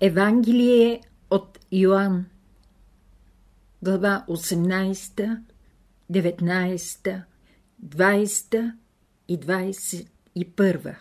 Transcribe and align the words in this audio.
Евангелие 0.00 1.00
от 1.30 1.58
Йоанн 1.72 2.26
Глава 3.82 4.24
18, 4.28 5.40
19, 6.12 7.22
20 7.86 8.74
и 9.28 9.40
21 9.40 10.96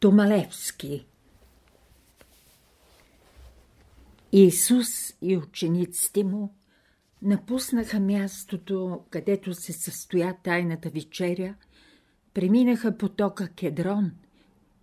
Томалевски. 0.00 1.06
Исус 4.32 5.14
и 5.22 5.36
учениците 5.36 6.24
му 6.24 6.54
напуснаха 7.22 8.00
мястото, 8.00 9.04
където 9.10 9.54
се 9.54 9.72
състоя 9.72 10.36
тайната 10.42 10.90
вечеря, 10.90 11.54
преминаха 12.34 12.98
потока 12.98 13.48
Кедрон 13.48 14.12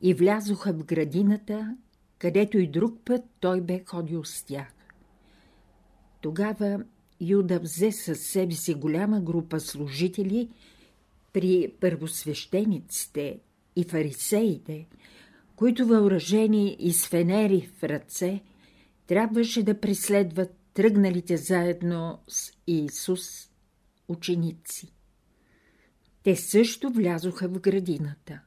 и 0.02 0.14
влязоха 0.14 0.74
в 0.74 0.86
градината, 0.86 1.78
където 2.20 2.58
и 2.58 2.68
друг 2.68 3.00
път 3.06 3.22
той 3.40 3.62
бе 3.62 3.84
ходил 3.88 4.24
с 4.24 4.44
тях. 4.44 4.74
Тогава 6.22 6.84
Юда 7.22 7.60
взе 7.60 7.92
със 7.92 8.20
себе 8.20 8.54
си 8.54 8.74
голяма 8.74 9.22
група 9.22 9.60
служители 9.60 10.50
при 11.34 11.74
първосвещениците 11.80 13.40
и 13.76 13.84
фарисеите, 13.84 14.88
които 15.56 15.86
въоръжени 15.88 16.76
и 16.80 16.94
с 16.94 17.08
фенери 17.08 17.70
в 17.78 17.84
ръце, 17.84 18.42
трябваше 19.08 19.64
да 19.64 19.80
преследват 19.80 20.50
тръгналите 20.74 21.38
заедно 21.38 22.20
с 22.28 22.52
Иисус 22.68 23.50
ученици. 24.08 24.94
Те 26.24 26.36
също 26.36 26.90
влязоха 26.90 27.48
в 27.48 27.60
градината. 27.60 28.42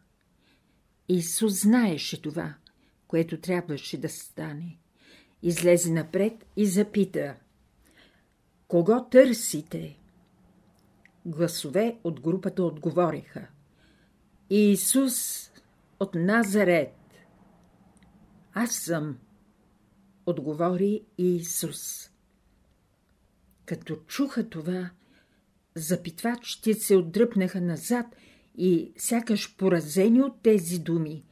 Исус 1.09 1.61
знаеше 1.63 2.23
това– 2.23 2.55
което 3.11 3.41
трябваше 3.41 4.01
да 4.01 4.09
стане. 4.09 4.77
Излезе 5.43 5.93
напред 5.93 6.47
и 6.57 6.67
запита– 6.67 7.35
Кого 8.71 9.05
търсите? 9.05 9.99
Гласове 11.27 11.99
от 12.05 12.21
групата 12.21 12.63
отговориха. 12.63 13.47
Иисус 14.51 15.51
от 16.01 16.15
Назарет. 16.15 16.97
Аз 18.55 18.75
съм, 18.75 19.19
отговори 20.27 21.03
Иисус. 21.19 22.11
Като 23.65 23.97
чуха 23.97 24.49
това, 24.49 24.91
запитвачите 25.75 26.75
се 26.75 26.97
отдръпнаха 26.97 27.61
назад 27.61 28.07
и, 28.57 28.93
сякаш 28.97 29.57
поразени 29.57 30.23
от 30.23 30.43
тези 30.43 30.79
думи, 30.79 31.25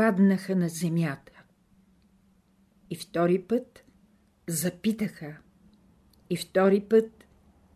паднаха 0.00 0.56
на 0.56 0.68
земята. 0.68 1.44
И 2.90 2.96
втори 2.96 3.42
път 3.42 3.84
запитаха. 4.48 5.36
И 6.30 6.36
втори 6.36 6.80
път 6.80 7.24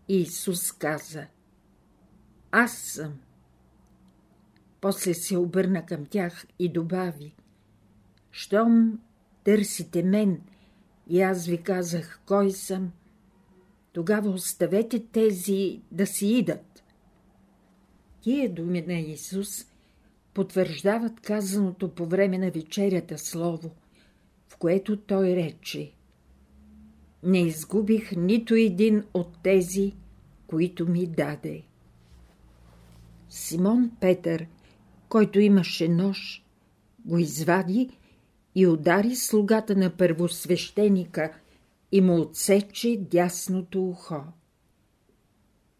Иисус 0.09 0.73
каза 0.73 1.27
Аз 2.51 2.79
съм. 2.79 3.21
После 4.81 5.15
се 5.15 5.37
обърна 5.37 5.87
към 5.87 6.07
тях 6.07 6.47
и 6.59 6.73
добави 6.73 7.35
Щом 8.31 9.01
търсите 9.45 10.03
мен 10.03 10.41
и 11.09 11.21
аз 11.21 11.47
ви 11.47 11.63
казах 11.63 12.21
кой 12.27 12.51
съм, 12.51 12.93
тогава 13.93 14.31
оставете 14.31 15.07
тези 15.07 15.83
да 15.91 16.07
си 16.07 16.27
идат. 16.27 16.85
Тия 18.21 18.55
думи 18.55 18.83
на 18.83 18.95
Исус 18.95 19.74
потвърждават 20.35 21.21
казаното 21.21 21.95
по 21.95 22.07
време 22.07 22.39
на 22.39 22.51
вечерята 22.51 23.19
слово, 23.19 23.71
в 24.49 24.57
което 24.57 24.97
той 24.97 25.27
рече 25.37 25.93
Не 27.23 27.41
изгубих 27.41 28.13
нито 28.17 28.55
един 28.55 29.05
от 29.15 29.43
тези, 29.43 29.93
които 30.47 30.89
ми 30.89 31.07
даде. 31.07 31.63
Симон 33.29 33.91
Петър, 34.01 34.47
който 35.09 35.41
имаше 35.41 35.89
нож, 35.89 36.45
го 37.05 37.19
извади 37.19 37.99
и 38.55 38.67
удари 38.67 39.17
слугата 39.17 39.77
на 39.77 39.97
първосвещеника 39.97 41.33
и 41.93 42.01
му 42.01 42.21
отсече 42.21 42.97
дясното 43.11 43.89
ухо. 43.89 44.23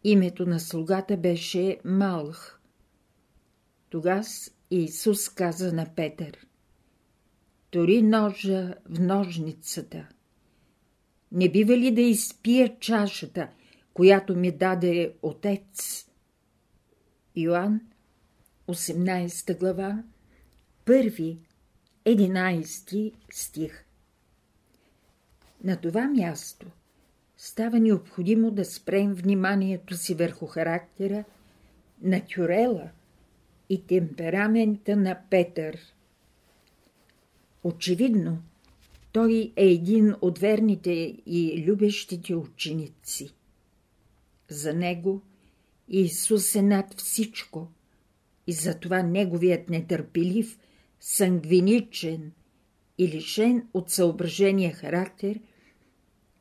Името 0.03 0.45
на 0.45 0.59
слугата 0.59 1.17
беше 1.17 1.79
Малх. 1.85 2.59
Тогас 3.95 4.51
Исус 4.71 5.29
каза 5.29 5.73
на 5.73 5.85
Петър 5.95 6.47
Тори 7.71 8.01
ножа 8.01 8.75
в 8.89 8.99
ножницата. 8.99 10.07
Не 11.31 11.51
бива 11.51 11.77
ли 11.77 11.91
да 11.91 12.01
изпия 12.01 12.79
чашата, 12.79 13.49
която 13.93 14.35
ми 14.35 14.51
даде 14.51 15.13
Отец? 15.21 16.05
Йоанн, 17.35 17.81
18 18.67 19.59
глава, 19.59 20.03
1, 20.85 21.37
11 22.05 23.13
стих. 23.31 23.85
На 25.63 25.77
това 25.77 26.07
място 26.07 26.67
става 27.37 27.79
необходимо 27.79 28.51
да 28.51 28.65
спрем 28.65 29.13
вниманието 29.13 29.97
си 29.97 30.13
върху 30.13 30.45
характера 30.45 31.23
на 32.01 32.21
Тюрела– 32.25 32.89
и 33.69 33.87
темперамента 33.87 34.95
на 34.95 35.19
Петър. 35.29 35.77
Очевидно, 37.63 38.41
той 39.11 39.53
е 39.55 39.65
един 39.65 40.15
от 40.21 40.39
верните 40.39 40.91
и 41.25 41.63
любещите 41.67 42.35
ученици. 42.35 43.33
За 44.49 44.73
него 44.73 45.21
Исус 45.87 46.55
е 46.55 46.61
над 46.61 47.01
всичко 47.01 47.67
и 48.47 48.53
затова 48.53 49.03
неговият 49.03 49.69
нетърпелив, 49.69 50.59
сангвиничен 50.99 52.31
и 52.97 53.07
лишен 53.07 53.67
от 53.73 53.89
съображения 53.89 54.73
характер 54.73 55.39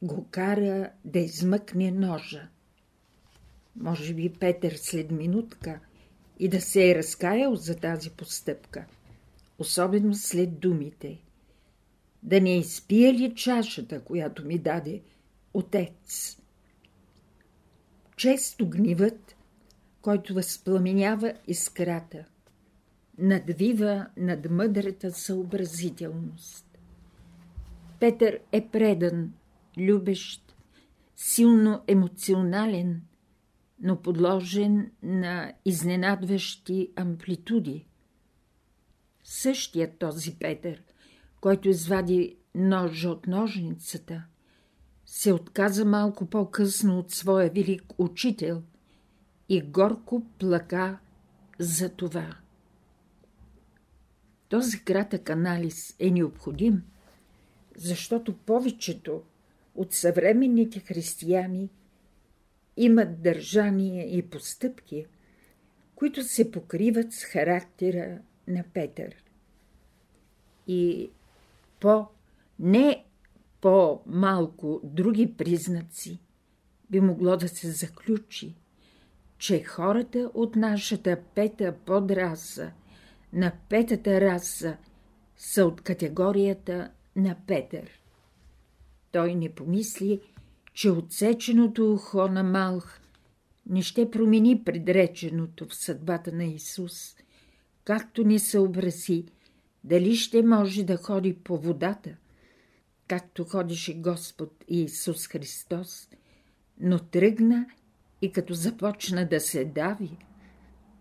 го 0.03 0.27
кара 0.31 0.91
да 1.05 1.19
измъкне 1.19 1.91
ножа. 1.91 2.49
Може 3.77 4.15
би 4.15 4.31
Петър 4.31 4.73
след 4.73 5.11
минутка– 5.11 5.81
и 6.39 6.49
да 6.49 6.61
се 6.61 6.91
е 6.91 6.95
разкаял 6.95 7.55
за 7.55 7.77
тази 7.77 8.11
постъпка, 8.11 8.85
особено 9.59 10.15
след 10.15 10.59
думите. 10.59 11.21
Да 12.23 12.41
не 12.41 12.59
изпия 12.59 13.15
ли 13.15 13.35
чашата, 13.35 14.01
която 14.01 14.45
ми 14.45 14.59
даде 14.59 15.03
отец? 15.55 16.39
Често 18.17 18.69
гнивът, 18.69 19.37
който 20.03 20.35
възпламенява 20.35 21.35
искрата, 21.49 22.25
надвива 23.19 24.07
над 24.17 24.51
мъдрата 24.51 25.13
съобразителност. 25.13 26.79
Петър 28.01 28.39
е 28.53 28.69
предан, 28.69 29.33
любещ, 29.79 30.55
силно 31.17 31.83
емоционален– 31.87 33.03
но 33.81 34.03
подложен 34.03 34.91
на 35.03 35.53
изненадващи 35.65 36.93
амплитуди. 36.97 37.87
Същият 39.25 39.99
този 39.99 40.37
Петър, 40.39 40.83
който 41.41 41.69
извади 41.69 42.37
ножа 42.55 43.11
от 43.11 43.27
ножницата, 43.27 44.25
се 45.07 45.33
отказа 45.33 45.85
малко 45.85 46.27
по-късно 46.27 46.99
от 46.99 47.11
своя 47.11 47.51
велик 47.51 47.83
учител 47.99 48.63
и 49.49 49.63
горко 49.63 50.27
плака 50.39 50.99
за 51.59 51.89
това. 51.89 52.37
Този 54.49 54.85
кратък 54.85 55.31
анализ 55.31 55.97
е 55.99 56.11
необходим, 56.11 56.83
защото 57.77 58.37
повечето 58.37 59.23
от 59.75 59.93
съвременните 59.93 60.81
християни– 60.81 61.71
имат 62.77 63.23
държание 63.23 64.17
и 64.19 64.23
постъпки, 64.23 65.07
които 65.95 66.23
се 66.23 66.51
покриват 66.51 67.13
с 67.13 67.25
характера 67.25 68.19
на 68.49 68.65
Петър. 68.75 69.15
И 70.67 71.11
по 71.81 72.07
не 72.59 73.05
по-малко 73.61 74.81
други 74.85 75.35
признаци 75.37 76.19
би 76.91 77.01
могло 77.01 77.37
да 77.37 77.49
се 77.49 77.71
заключи, 77.71 78.55
че 79.39 79.65
хората 79.65 80.31
от 80.35 80.57
нашата 80.57 81.19
пета 81.35 81.75
подраса 81.87 82.73
на 83.33 83.53
петата 83.69 84.21
раса 84.21 84.77
са 85.37 85.65
от 85.65 85.81
категорията 85.81 86.91
на 87.17 87.37
Петър. 87.47 88.01
Той 89.13 89.35
не 89.35 89.55
помисли, 89.55 90.21
че 90.75 90.91
отсеченото 90.91 91.93
ухо 91.93 92.29
на 92.29 92.43
Малх 92.43 93.01
не 93.67 93.83
ще 93.83 94.11
промени 94.11 94.65
предреченото 94.65 95.69
в 95.69 95.75
съдбата 95.75 96.33
на 96.33 96.45
Исус, 96.45 97.17
както 97.85 98.25
не 98.25 98.39
съобрази 98.39 99.25
дали 99.85 100.17
ще 100.17 100.43
може 100.43 100.85
да 100.85 100.97
ходи 100.97 101.35
по 101.35 101.59
водата 101.59 102.17
както 103.09 103.45
ходеше 103.45 103.95
Господ 103.95 104.65
Иисус 104.69 105.27
Христос, 105.27 106.09
но 106.81 106.99
тръгна 106.99 107.67
и 108.23 108.33
като 108.33 108.55
започна 108.55 109.29
да 109.29 109.41
се 109.41 109.65
дави, 109.65 110.19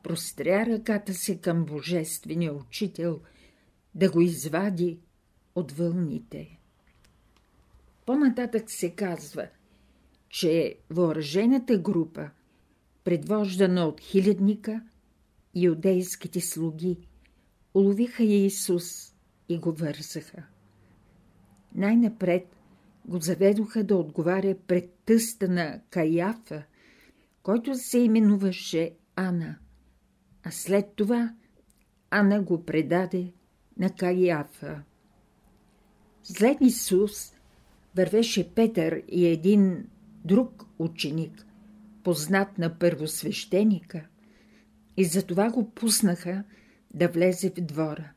простря 0.03 0.65
ръката 0.65 1.13
си 1.13 1.41
към 1.41 1.65
Божествения 1.65 2.53
Учител 2.53 3.21
да 3.95 4.11
го 4.11 4.21
извади 4.21 4.99
от 5.55 5.71
вълните. 5.71 6.59
По-нататък 8.05 8.71
се 8.71 8.89
казва, 8.89 9.47
че 10.33 10.75
въоръжената 10.89 11.77
група, 11.77 12.29
предвождана 13.03 13.85
от 13.85 14.01
хилядника, 14.01 14.81
иудейските 15.55 16.41
слуги, 16.41 16.97
уловиха 17.73 18.23
Иисус 18.23 19.15
и 19.49 19.57
го 19.57 19.71
вързаха. 19.71 20.43
Най-напред 21.75 22.47
го 23.05 23.19
заведоха 23.19 23.83
да 23.83 23.95
отговаря 23.95 24.55
пред 24.67 24.93
тъста 25.05 25.47
на 25.47 25.79
Каяфа, 25.89 26.63
който 27.43 27.75
се 27.75 27.99
именуваше 27.99 28.95
Ана, 29.15 29.55
а 30.43 30.51
след 30.51 30.85
това 30.95 31.33
Ана 32.09 32.41
го 32.41 32.65
предаде 32.65 33.33
на 33.77 33.95
Каяфа. 33.95 34.83
След 36.23 36.57
Исус 36.61 37.33
вървеше 37.95 38.53
Петър 38.53 39.03
и 39.07 39.27
един 39.27 39.87
друг 40.25 40.65
ученик, 40.79 41.45
познат 42.03 42.57
на 42.57 42.79
първосвещеника, 42.79 44.07
и 44.97 45.05
затова 45.05 45.49
го 45.49 45.71
пуснаха 45.71 46.43
да 46.93 47.07
влезе 47.07 47.49
в 47.49 47.61
двора. 47.61 48.11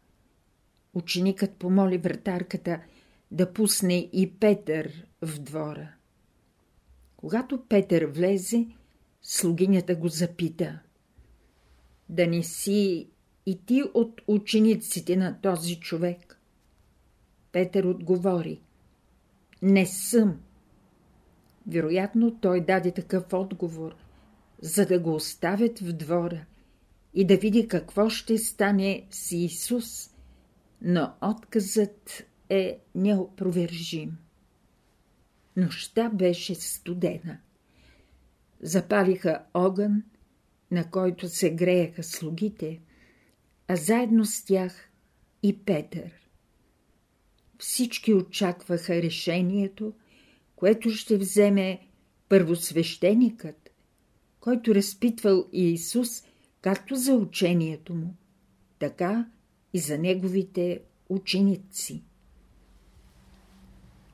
Ученикът 0.94 1.52
помоли 1.52 1.98
вратарката 1.98 2.80
да 3.30 3.52
пусне 3.52 4.08
и 4.12 4.30
Петър 4.30 5.06
в 5.22 5.38
двора. 5.38 5.92
Когато 7.16 7.64
Петър 7.68 8.06
влезе, 8.06 8.66
слугинята 9.22 9.94
го 9.94 10.08
запита. 10.08 10.78
Да 12.08 12.26
не 12.26 12.42
си 12.42 13.08
и 13.46 13.58
ти 13.66 13.82
от 13.94 14.20
учениците 14.26 15.16
на 15.16 15.40
този 15.40 15.80
човек? 15.80 16.40
Петър 17.52 17.84
отговори. 17.84 18.60
Не 19.62 19.86
съм. 19.86 20.40
Вероятно 21.66 22.40
той 22.40 22.64
даде 22.64 22.90
такъв 22.90 23.32
отговор, 23.32 23.94
за 24.60 24.86
да 24.86 24.98
го 24.98 25.14
оставят 25.14 25.78
в 25.78 25.92
двора 25.92 26.44
и 27.14 27.26
да 27.26 27.36
види 27.36 27.68
какво 27.68 28.08
ще 28.08 28.38
стане 28.38 29.06
с 29.10 29.32
Исус, 29.32 30.10
но 30.82 31.12
отказът 31.22 32.26
е 32.48 32.78
неопровержим. 32.94 34.16
Нощта 35.56 36.08
беше 36.08 36.54
студена. 36.54 37.38
Запалиха 38.60 39.42
огън, 39.54 40.02
на 40.70 40.90
който 40.90 41.28
се 41.28 41.54
грееха 41.54 42.02
слугите, 42.02 42.80
а 43.68 43.76
заедно 43.76 44.24
с 44.24 44.44
тях 44.44 44.90
и 45.42 45.58
Петър. 45.58 46.10
Всички 47.58 48.14
очакваха 48.14 49.02
решението, 49.02 49.92
което 50.56 50.90
ще 50.90 51.16
вземе 51.16 51.80
първосвещеникът, 52.28 53.70
който 54.40 54.74
разпитвал 54.74 55.46
Иисус 55.52 56.22
както 56.60 56.96
за 56.96 57.14
учението 57.14 57.94
му, 57.94 58.14
така 58.78 59.26
и 59.72 59.78
за 59.78 59.98
неговите 59.98 60.80
ученици. 61.08 62.02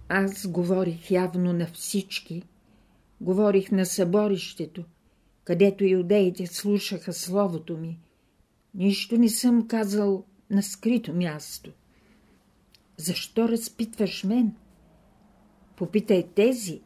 Аз 0.08 0.46
говорих 0.46 1.10
явно 1.10 1.52
на 1.52 1.66
всички, 1.66 2.42
говорих 3.20 3.70
на 3.70 3.86
съборището, 3.86 4.84
където 5.44 5.84
иудеите 5.84 6.46
слушаха 6.46 7.12
словото 7.12 7.76
ми. 7.76 7.98
Нищо 8.74 9.18
не 9.18 9.28
съм 9.28 9.68
казал 9.68 10.24
на 10.50 10.62
скрито 10.62 11.14
място. 11.14 11.72
Защо 12.96 13.48
разпитваш 13.48 14.24
мен? 14.24 14.54
Попитай 15.82 16.28
тези, 16.34 16.80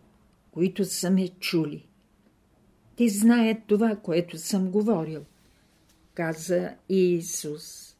които 0.50 0.84
са 0.84 1.10
ме 1.10 1.28
чули. 1.28 1.88
Те 2.96 3.08
знаят 3.08 3.58
това, 3.66 3.96
което 3.96 4.38
съм 4.38 4.70
говорил, 4.70 5.24
каза 6.14 6.74
Иисус. 6.88 7.96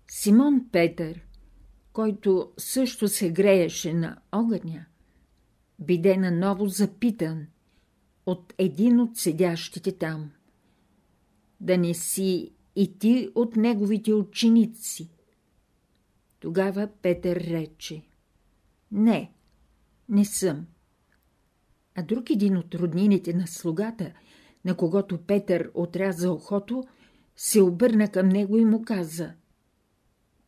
Симон 0.08 0.68
Петър, 0.72 1.26
който 1.92 2.52
също 2.58 3.08
се 3.08 3.32
грееше 3.32 3.94
на 3.94 4.18
огъня, 4.32 4.86
биде 5.78 6.16
наново 6.16 6.66
запитан 6.66 7.46
от 8.26 8.54
един 8.58 9.00
от 9.00 9.16
седящите 9.16 9.98
там. 9.98 10.30
Да 11.60 11.78
не 11.78 11.94
си 11.94 12.52
и 12.76 12.98
ти 12.98 13.28
от 13.34 13.56
неговите 13.56 14.14
ученици. 14.14 15.10
Тогава 16.40 16.88
Петър 17.02 17.36
рече. 17.36 18.02
Не, 18.92 19.32
не 20.08 20.24
съм 20.24 20.66
а 21.94 22.02
друг 22.02 22.30
един 22.30 22.56
от 22.56 22.74
роднините 22.74 23.34
на 23.34 23.46
слугата, 23.46 24.12
на 24.64 24.76
когото 24.76 25.18
Петър 25.18 25.70
отряза 25.74 26.32
ухото, 26.32 26.84
се 27.36 27.62
обърна 27.62 28.08
към 28.08 28.28
него 28.28 28.58
и 28.58 28.64
му 28.64 28.82
каза 28.82 29.34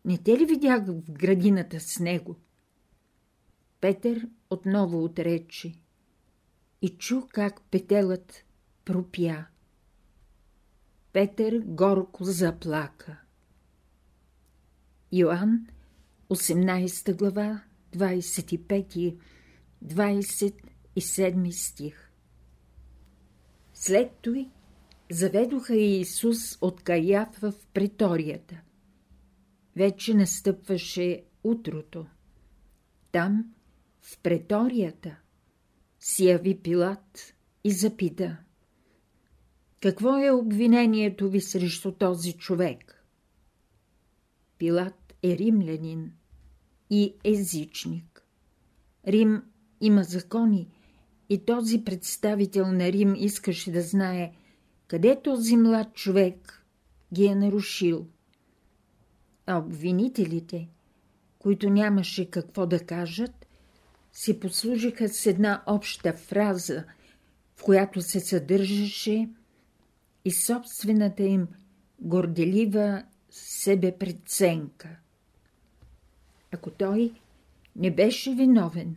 «Не 0.04 0.18
те 0.18 0.38
ли 0.38 0.44
видях 0.44 0.87
в 0.87 1.12
градината 1.12 1.80
с 1.80 2.00
него?» 2.00 2.37
Петър 3.80 4.28
отново 4.50 5.04
отрече 5.04 5.75
и 6.84 6.88
чу 6.98 7.26
как 7.28 7.62
петелът 7.70 8.44
пропя. 8.84 9.46
Петър 11.12 11.62
горко 11.66 12.24
заплака. 12.24 13.20
Йоанн, 15.12 15.66
18 16.28 17.16
глава, 17.16 17.62
25, 17.96 19.16
20 19.84 20.54
и 20.96 21.00
седми 21.00 21.52
стих. 21.52 22.10
След 23.74 24.10
той 24.22 24.50
заведоха 25.10 25.76
Иисус 25.76 26.58
от 26.60 26.82
Каяф 26.82 27.28
в 27.42 27.52
приторията. 27.72 28.60
Вече 29.76 30.14
настъпваше 30.14 31.24
утрото. 31.44 32.06
Там, 33.12 33.54
в 34.02 34.18
преторията, 34.18 35.16
си 36.04 36.26
яви 36.26 36.58
Пилат 36.58 37.34
и 37.64 37.70
запита. 37.70 38.37
Какво 39.80 40.18
е 40.18 40.30
обвинението 40.30 41.30
ви 41.30 41.40
срещу 41.40 41.92
този 41.92 42.32
човек? 42.32 43.04
Пилат 44.58 45.14
е 45.23 45.38
римлянин 45.38 46.12
и 46.90 47.14
езичник. 47.25 48.25
Рим 49.06 49.42
има 49.80 50.04
закони, 50.04 50.68
и 51.28 51.44
този 51.44 51.84
представител 51.84 52.73
на 52.73 52.92
Рим 52.92 53.14
искаше 53.14 53.73
да 53.73 53.82
знае 53.82 54.32
къде 54.87 55.23
този 55.23 55.56
млад 55.56 55.94
човек 55.94 56.64
ги 57.12 57.26
е 57.26 57.34
нарушил. 57.34 58.06
А 59.46 59.58
обвинителите, 59.58 60.68
които 61.38 61.70
нямаше 61.70 62.30
какво 62.30 62.66
да 62.66 62.80
кажат, 62.80 63.43
си 64.14 64.40
послужиха 64.40 65.09
с 65.09 65.26
една 65.26 65.62
обща 65.66 66.12
фраза, 66.12 66.85
в 67.56 67.62
която 67.62 68.02
се 68.02 68.21
съдържаше 68.21 69.28
и 70.25 70.30
собствената 70.30 71.23
им 71.23 71.49
горделива 72.00 73.04
себепреценка. 73.30 74.88
Ако 76.52 76.71
той 76.71 77.12
не 77.76 77.90
беше 77.90 78.35
виновен, 78.35 78.97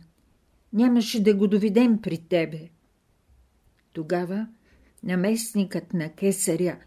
нямаше 0.72 1.22
да 1.22 1.34
го 1.34 1.48
доведем 1.48 2.02
при 2.02 2.18
тебе. 2.18 2.68
Тогава 3.92 4.48
наместникът 5.02 5.94
на 5.94 6.12
кесаря, 6.12 6.78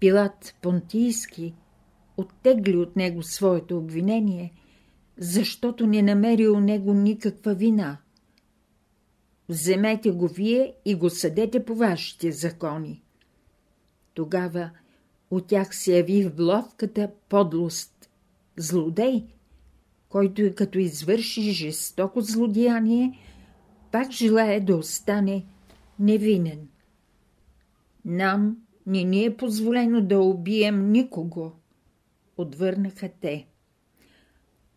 Пилат 0.00 0.54
Понтийски, 0.62 1.54
оттегли 2.16 2.76
от 2.76 2.96
него 2.96 3.22
своето 3.22 3.78
обвинение, 3.78 4.52
защото 5.18 5.86
не 5.86 6.02
намери 6.02 6.48
у 6.48 6.60
него 6.60 6.94
никаква 6.94 7.54
вина. 7.54 7.98
Вземете 9.48 10.10
го 10.10 10.28
вие 10.28 10.74
и 10.84 10.94
го 10.94 11.10
съдете 11.10 11.64
по 11.64 11.74
вашите 11.74 12.32
закони. 12.32 13.02
Тогава 14.14 14.70
от 15.30 15.46
тях 15.46 15.76
се 15.76 15.96
яви 15.96 16.24
в 16.24 16.32
ловката 16.38 17.10
подлост. 17.28 18.10
Злодей, 18.56 19.24
който 20.08 20.42
и 20.42 20.54
като 20.54 20.78
извърши 20.78 21.52
жестоко 21.52 22.20
злодеяние, 22.20 23.18
пак 23.92 24.10
желая 24.10 24.64
да 24.64 24.76
остане 24.76 25.44
невинен. 25.98 26.68
Нам 28.04 28.56
не 28.86 29.04
ни 29.04 29.24
е 29.24 29.36
позволено 29.36 30.00
да 30.00 30.20
убием 30.20 30.90
никого, 30.90 31.52
отвърнаха 32.36 33.10
те. 33.20 33.46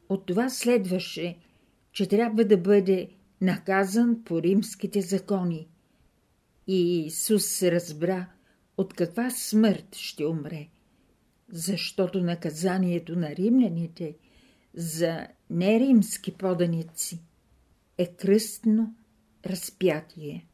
От 0.09 0.25
това 0.25 0.49
следваше, 0.49 1.37
че 1.91 2.07
трябва 2.07 2.45
да 2.45 2.57
бъде 2.57 3.09
наказан 3.41 4.23
по 4.23 4.41
римските 4.41 5.01
закони. 5.01 5.67
И 6.67 7.05
Исус 7.05 7.63
разбра 7.63 8.27
от 8.77 8.93
каква 8.93 9.29
смърт 9.29 9.95
ще 9.95 10.25
умре, 10.25 10.67
защото 11.49 12.23
наказанието 12.23 13.15
на 13.15 13.35
римляните 13.35 14.15
за 14.73 15.27
неримски 15.49 16.31
поданици 16.31 17.19
е 17.97 18.05
кръстно 18.05 18.95
разпятие. 19.45 20.47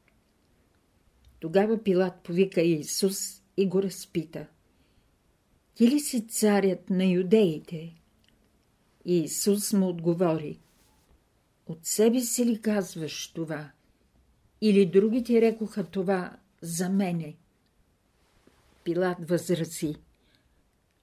Тогава 1.39 1.83
Пилат 1.83 2.23
повика 2.23 2.61
Исус 2.61 3.43
и 3.57 3.67
го 3.67 3.83
разпита. 3.83 4.47
Ти 5.75 5.87
ли 5.91 5.99
си 5.99 6.27
царят 6.27 6.89
на 6.89 7.05
юдеите? 7.05 8.00
И 9.05 9.17
Исус 9.17 9.73
му 9.73 9.87
отговори. 9.87 10.59
От 11.67 11.85
себе 11.85 12.21
си 12.21 12.45
ли 12.45 12.61
казваш 12.61 13.31
това? 13.33 13.71
Или 14.61 14.85
другите 14.85 15.41
рекоха 15.41 15.83
това 15.83 16.37
за 16.61 16.89
мене? 16.89 17.35
Пилат 18.83 19.29
възрази. 19.29 19.95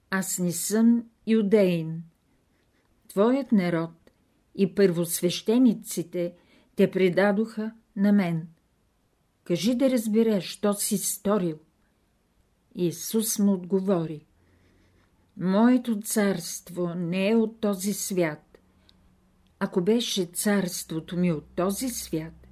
Аз 0.09 0.39
не 0.39 0.51
съм 0.51 1.09
юдеин. 1.27 2.03
Твоят 3.07 3.51
народ 3.51 3.91
и 4.55 4.75
първосвещениците 4.75 6.33
те 6.75 6.91
предадоха 6.91 7.73
на 7.95 8.11
мен. 8.11 8.47
Кажи 9.43 9.75
да 9.75 9.89
разбереш, 9.89 10.43
що 10.43 10.73
си 10.73 10.97
сторил. 10.97 11.59
Исус 12.75 13.39
му 13.39 13.53
отговори. 13.53 14.25
Моето 15.41 15.99
царство 15.99 16.93
не 16.95 17.29
е 17.29 17.35
от 17.35 17.59
този 17.59 17.93
свят. 17.93 18.59
Ако 19.59 19.81
беше 19.81 20.25
царството 20.25 21.17
ми 21.17 21.31
от 21.31 21.45
този 21.55 21.89
свят, 21.89 22.47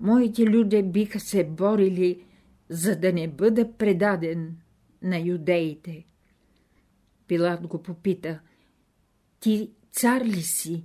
моите 0.00 0.42
люди 0.42 0.82
биха 0.82 1.20
се 1.20 1.44
борили, 1.44 2.24
за 2.68 2.96
да 2.96 3.12
не 3.12 3.28
бъда 3.28 3.72
предаден 3.72 4.56
на 5.02 5.18
юдеите. 5.18 6.06
Пилат 7.26 7.66
го 7.66 7.82
попита, 7.82 8.40
ти 9.40 9.70
цар 9.92 10.24
ли 10.24 10.42
си? 10.42 10.84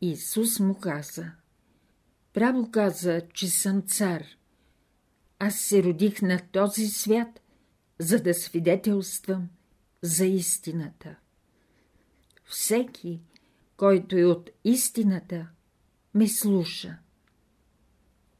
Исус 0.00 0.60
му 0.60 0.74
каза, 0.74 1.32
право 2.32 2.70
каза, 2.70 3.22
че 3.32 3.48
съм 3.48 3.82
цар. 3.82 4.24
Аз 5.38 5.58
се 5.58 5.82
родих 5.82 6.22
на 6.22 6.40
този 6.52 6.86
свят, 6.86 7.40
за 7.98 8.22
да 8.22 8.34
свидетелствам 8.34 9.48
за 10.04 10.26
истината. 10.26 11.16
Всеки, 12.44 13.20
който 13.76 14.16
е 14.16 14.24
от 14.24 14.50
истината, 14.64 15.48
ме 16.14 16.28
слуша. 16.28 16.98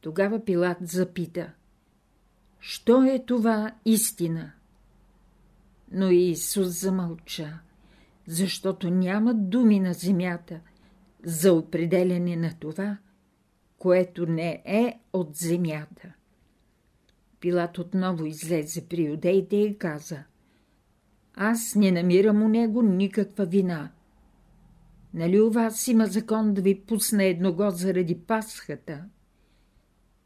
Тогава 0.01 0.45
Пилат 0.45 0.77
запита, 0.81 1.53
що 2.59 3.03
е 3.03 3.25
това 3.25 3.75
истина? 3.85 4.51
Но 5.91 6.11
Исус 6.11 6.67
замълча, 6.67 7.59
защото 8.27 8.89
няма 8.89 9.33
думи 9.33 9.79
на 9.79 9.93
земята 9.93 10.59
за 11.23 11.53
определене 11.53 12.35
на 12.35 12.53
това, 12.59 12.97
което 13.77 14.25
не 14.25 14.61
е 14.65 14.99
от 15.13 15.35
земята. 15.35 16.13
Пилат 17.39 17.77
отново 17.77 18.25
излезе 18.25 18.87
при 18.87 19.03
юдеите 19.03 19.55
и 19.55 19.77
каза– 19.77 20.23
аз 21.37 21.75
не 21.75 21.91
намирам 21.91 22.43
у 22.43 22.47
него 22.47 22.81
никаква 22.81 23.45
вина. 23.45 23.91
Нали 25.13 25.41
у 25.41 25.51
вас 25.51 25.87
има 25.87 26.05
закон 26.05 26.53
да 26.53 26.61
ви 26.61 26.81
пусна 26.81 27.23
едного 27.23 27.69
заради 27.69 28.19
Пасхата? 28.19 29.05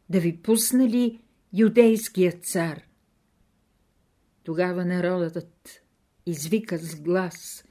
Да 0.09 0.19
ви 0.19 0.37
пусна 0.37 0.89
ли 0.89 1.21
юдейският 1.53 2.45
цар? 2.45 2.81
Тогава 4.43 4.85
народът 4.85 5.83
извика 6.25 6.77
с 6.77 7.01
глас. 7.01 7.63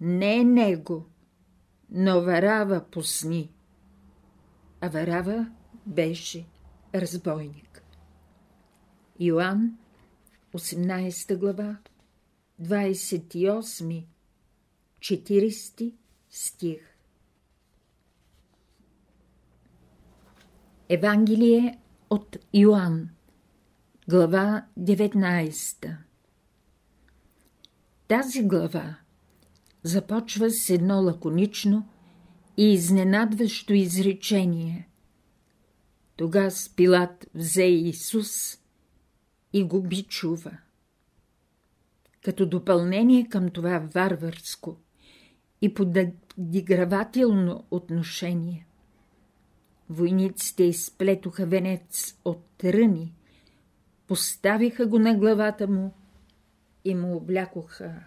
Не 0.00 0.44
него, 0.44 1.06
но 1.90 2.22
Варава 2.22 2.84
пусни. 2.90 3.52
А 4.80 4.88
Варава 4.88 5.50
беше 5.86 6.46
разбойник. 6.94 7.82
Йоанн, 9.20 9.78
18 10.54 11.36
глава, 11.36 11.78
28, 12.60 14.04
40 15.00 15.94
стих. 16.30 16.80
Евангелие 20.88 21.78
от 22.10 22.36
Йоанн, 22.54 23.08
глава 24.08 24.66
19. 24.78 25.96
Тази 28.08 28.42
глава 28.42 28.96
започва 29.82 30.50
с 30.50 30.70
едно 30.70 31.02
лаконично 31.02 31.88
и 32.56 32.72
изненадващо 32.72 33.72
изречение. 33.72 34.88
Тога 36.16 36.50
Пилат 36.76 37.26
взе 37.34 37.64
Исус 37.64 38.58
и 39.52 39.64
го 39.64 39.82
бичува 39.82 40.58
като 42.24 42.46
допълнение 42.46 43.28
към 43.28 43.50
това 43.50 43.88
варварско 43.94 44.76
и 45.62 45.74
подигравателно 45.74 47.64
отношение. 47.70 48.66
Войниците 49.90 50.64
изплетоха 50.64 51.46
венец 51.46 52.18
от 52.24 52.44
тръни, 52.58 53.14
поставиха 54.06 54.86
го 54.86 54.98
на 54.98 55.14
главата 55.14 55.68
му 55.68 55.92
и 56.84 56.94
му 56.94 57.16
облякоха 57.16 58.04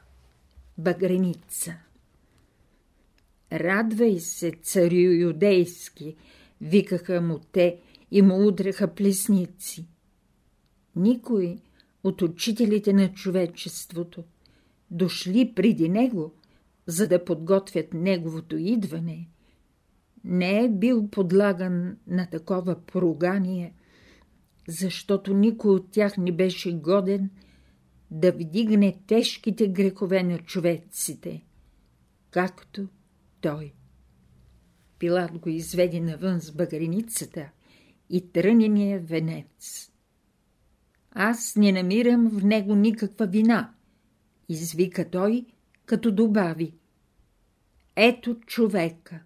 багреница. 0.77 1.75
Радвай 3.51 4.20
се, 4.20 4.51
царю 4.51 5.12
юдейски, 5.12 6.15
викаха 6.62 7.22
му 7.22 7.39
те 7.51 7.79
и 8.12 8.22
му 8.22 8.48
удреха 8.48 8.93
плесници. 8.93 9.88
Никой 10.96 11.58
от 12.03 12.22
учителите 12.22 12.93
на 12.93 13.13
човечеството, 13.13 14.24
дошли 14.91 15.53
преди 15.55 15.89
него, 15.89 16.33
за 16.88 17.07
да 17.07 17.25
подготвят 17.25 17.93
неговото 17.93 18.57
идване, 18.57 19.27
не 20.24 20.63
е 20.63 20.69
бил 20.69 21.07
подлаган 21.07 21.98
на 22.07 22.29
такова 22.29 22.81
поругание, 22.86 23.74
защото 24.67 25.33
никой 25.33 25.72
от 25.72 25.91
тях 25.91 26.17
не 26.17 26.31
беше 26.31 26.74
годен 26.74 27.29
да 28.12 28.31
вдигне 28.31 29.00
тежките 29.07 29.67
грехове 29.67 30.24
на 30.24 30.39
човеците, 30.39 31.45
както 32.31 32.88
той. 33.41 33.74
Пилат 35.00 35.38
го 35.38 35.50
изведе 35.50 36.00
навън 36.00 36.41
с 36.41 36.51
багреницата 36.51 37.50
и 38.10 38.31
трънения 38.31 39.00
венец. 39.00 39.92
Аз 41.15 41.55
не 41.55 41.72
намирам 41.72 42.29
в 42.29 42.43
него 42.43 42.75
никаква 42.75 43.27
вина, 43.27 43.74
извика 44.50 45.10
той, 45.10 45.46
като 45.86 46.12
добави. 46.12 46.74
Ето 47.96 48.39
човека. 48.39 49.24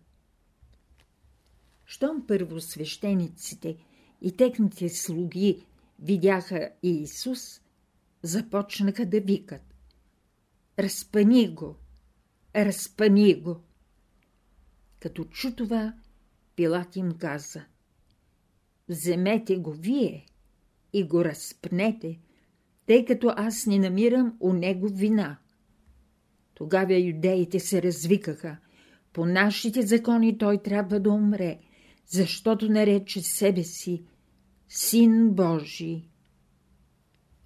Щом 1.86 2.28
първо 2.28 2.60
свещениците 2.60 3.78
и 4.22 4.38
техните 4.38 4.90
слуги 4.90 5.66
видяха 6.00 6.70
Иисус, 6.84 7.62
започнаха 8.22 9.06
да 9.06 9.22
викат. 9.22 9.76
Разпани 10.80 11.54
го! 11.54 11.76
Разпани 12.56 13.42
го! 13.42 13.62
Като 15.00 15.24
чу 15.26 15.56
това, 15.56 15.94
Пилат 16.56 16.96
им 16.96 17.12
каза. 17.12 17.66
вземете 18.90 19.58
го 19.58 19.72
вие 19.72 20.26
и 20.94 21.04
го 21.04 21.26
разпнете, 21.26 22.20
тъй 22.86 23.06
като 23.06 23.34
аз 23.36 23.66
не 23.66 23.80
намирам 23.80 24.38
у 24.40 24.54
него 24.54 24.88
вина. 24.88 25.38
Тогава 26.54 26.98
юдеите 26.98 27.60
се 27.60 27.82
развикаха. 27.82 28.58
По 29.14 29.26
нашите 29.26 29.82
закони 29.82 30.38
той 30.38 30.58
трябва 30.58 31.00
да 31.00 31.12
умре, 31.12 31.60
защото 32.08 32.70
нарече 32.70 33.22
себе 33.22 33.64
си 33.64 34.04
Син 34.70 35.30
Божий. 35.30 36.10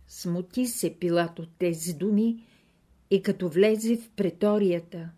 Смути 0.07 0.65
се 0.65 0.99
Пилат 0.99 1.39
от 1.39 1.49
тези 1.59 1.93
думи 1.93 2.43
и 3.11 3.21
като 3.21 3.49
влезе 3.49 3.97
в 3.97 4.09
преторията, 4.09 5.09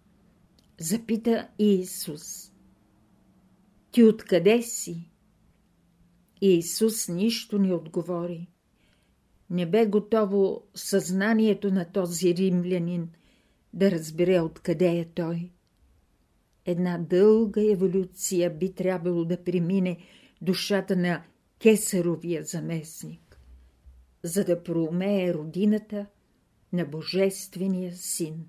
запита 0.80 1.48
Иисус. 1.60 2.52
Ти 3.92 4.04
откъде 4.04 4.62
си? 4.62 5.10
Иисус 6.46 7.10
нищо 7.10 7.60
не 7.60 7.74
отговори. 7.74 8.48
Не 9.50 9.66
бе 9.66 9.86
готово 9.86 10.64
съзнанието 10.76 11.72
на 11.72 11.92
този 11.92 12.36
римлянин 12.36 13.10
да 13.74 13.92
разбере 13.92 14.42
откъде 14.42 15.00
е 15.00 15.06
той. 15.06 15.52
Една 16.66 16.98
дълга 16.98 17.72
еволюция 17.72 18.58
би 18.58 18.74
трябвало 18.74 19.26
да 19.26 19.44
премине 19.44 19.98
душата 20.42 20.96
на 20.96 21.24
кесаровия 21.60 22.44
заместник, 22.44 23.40
за 24.24 24.44
да 24.44 24.64
проумее 24.64 25.34
родината 25.34 26.06
на 26.74 26.86
Божествения 26.86 27.96
син. 27.96 28.46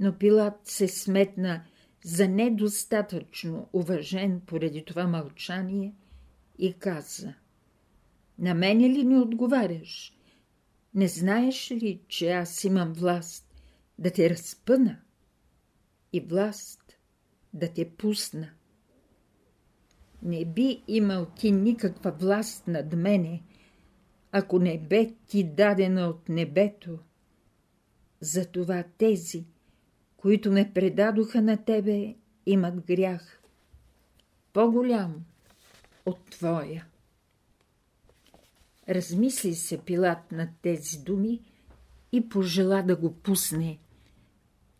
Но 0.00 0.18
Пилат 0.18 0.60
се 0.64 0.88
сметна 0.88 1.64
за 2.04 2.28
недостатъчно 2.28 3.68
уважен 3.72 4.40
поради 4.46 4.84
това 4.84 5.06
мълчание 5.06 5.94
и 6.62 6.72
каза 6.72 7.34
«На 8.38 8.54
мене 8.54 8.90
ли 8.90 9.04
ми 9.04 9.18
отговаряш? 9.18 10.18
Не 10.94 11.08
знаеш 11.08 11.70
ли, 11.70 12.00
че 12.08 12.30
аз 12.30 12.64
имам 12.64 12.92
власт 12.92 13.54
да 13.98 14.10
те 14.10 14.30
разпъна 14.30 15.00
и 16.12 16.20
власт 16.20 16.98
да 17.54 17.72
те 17.72 17.90
пусна?» 17.90 18.50
Не 20.22 20.44
би 20.44 20.82
имал 20.88 21.26
ти 21.26 21.52
никаква 21.52 22.10
власт 22.10 22.68
над 22.68 22.92
мене, 22.92 23.42
ако 24.32 24.58
не 24.58 24.78
бе 24.78 25.14
ти 25.26 25.44
дадена 25.44 26.08
от 26.08 26.28
небето. 26.28 26.98
Затова 28.20 28.84
тези, 28.98 29.46
които 30.16 30.52
ме 30.52 30.72
предадоха 30.74 31.42
на 31.42 31.64
тебе, 31.64 32.14
имат 32.46 32.80
грях. 32.86 33.42
По-голям 34.52 35.24
от 36.06 36.30
твоя. 36.30 36.86
Размисли 38.88 39.54
се 39.54 39.78
Пилат 39.78 40.32
над 40.32 40.48
тези 40.62 40.98
думи 40.98 41.40
и 42.12 42.28
пожела 42.28 42.82
да 42.82 42.96
го 42.96 43.14
пусне. 43.14 43.78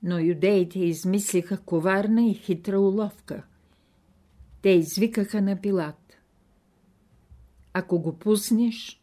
Но 0.02 0.18
юдеите 0.18 0.78
измислиха 0.78 1.60
коварна 1.60 2.26
и 2.26 2.34
хитра 2.34 2.80
уловка. 2.80 3.44
Те 4.62 4.70
извикаха 4.70 5.42
на 5.42 5.60
Пилат. 5.60 6.16
Ако 7.72 8.00
го 8.00 8.18
пуснеш, 8.18 9.02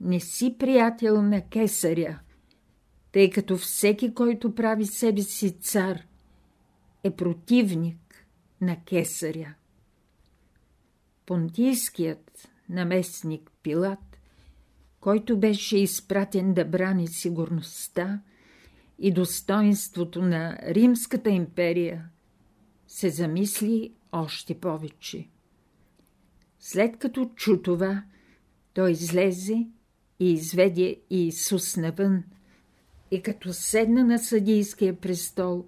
не 0.00 0.20
си 0.20 0.56
приятел 0.58 1.22
на 1.22 1.48
кесаря, 1.48 2.18
тъй 3.12 3.30
като 3.30 3.56
всеки, 3.56 4.14
който 4.14 4.54
прави 4.54 4.86
себе 4.86 5.22
си 5.22 5.50
цар, 5.50 6.02
е 7.04 7.10
противник 7.10 8.26
на 8.60 8.84
кесаря. 8.84 9.54
Понтийският 11.32 12.48
наместник 12.68 13.50
Пилат, 13.62 14.18
който 15.00 15.38
беше 15.38 15.78
изпратен 15.78 16.54
да 16.54 16.64
брани 16.64 17.08
сигурността 17.08 18.20
и 18.98 19.12
достоинството 19.12 20.22
на 20.22 20.58
Римската 20.62 21.30
империя, 21.30 22.08
се 22.86 23.10
замисли 23.10 23.92
още 24.12 24.60
повече. 24.60 25.28
След 26.60 26.96
като 26.96 27.30
чу 27.36 27.62
това, 27.62 28.04
той 28.74 28.90
излезе 28.90 29.66
и 30.20 30.32
изведе 30.32 30.96
Иисус 31.10 31.76
навън 31.76 32.24
и 33.10 33.22
като 33.22 33.52
седна 33.52 34.04
на 34.04 34.18
съдийския 34.18 35.00
престол, 35.00 35.66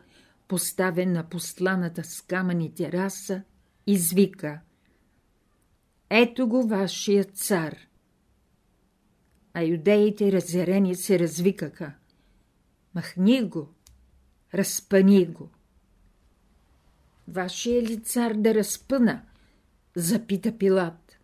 поставен 0.49 1.13
на 1.13 1.29
посланата 1.29 2.05
с 2.05 2.23
камъни 2.23 2.75
тераса, 2.75 3.43
извика 3.87 4.61
«Ето 6.17 6.49
го 6.49 6.67
вашия 6.67 7.25
цар!» 7.25 7.77
А 9.55 9.63
юдеите 9.63 10.33
разярени 10.33 10.95
се 10.95 11.19
развикаха 11.19 11.93
«Махни 12.95 13.49
го! 13.49 13.69
Разпани 14.55 15.27
го!» 15.27 15.49
Вашия 17.29 17.83
ли 17.83 18.01
цар 18.01 18.35
да 18.35 18.55
разпъна? 18.55 19.23
Запита 19.97 20.59
Пилат. 20.59 21.17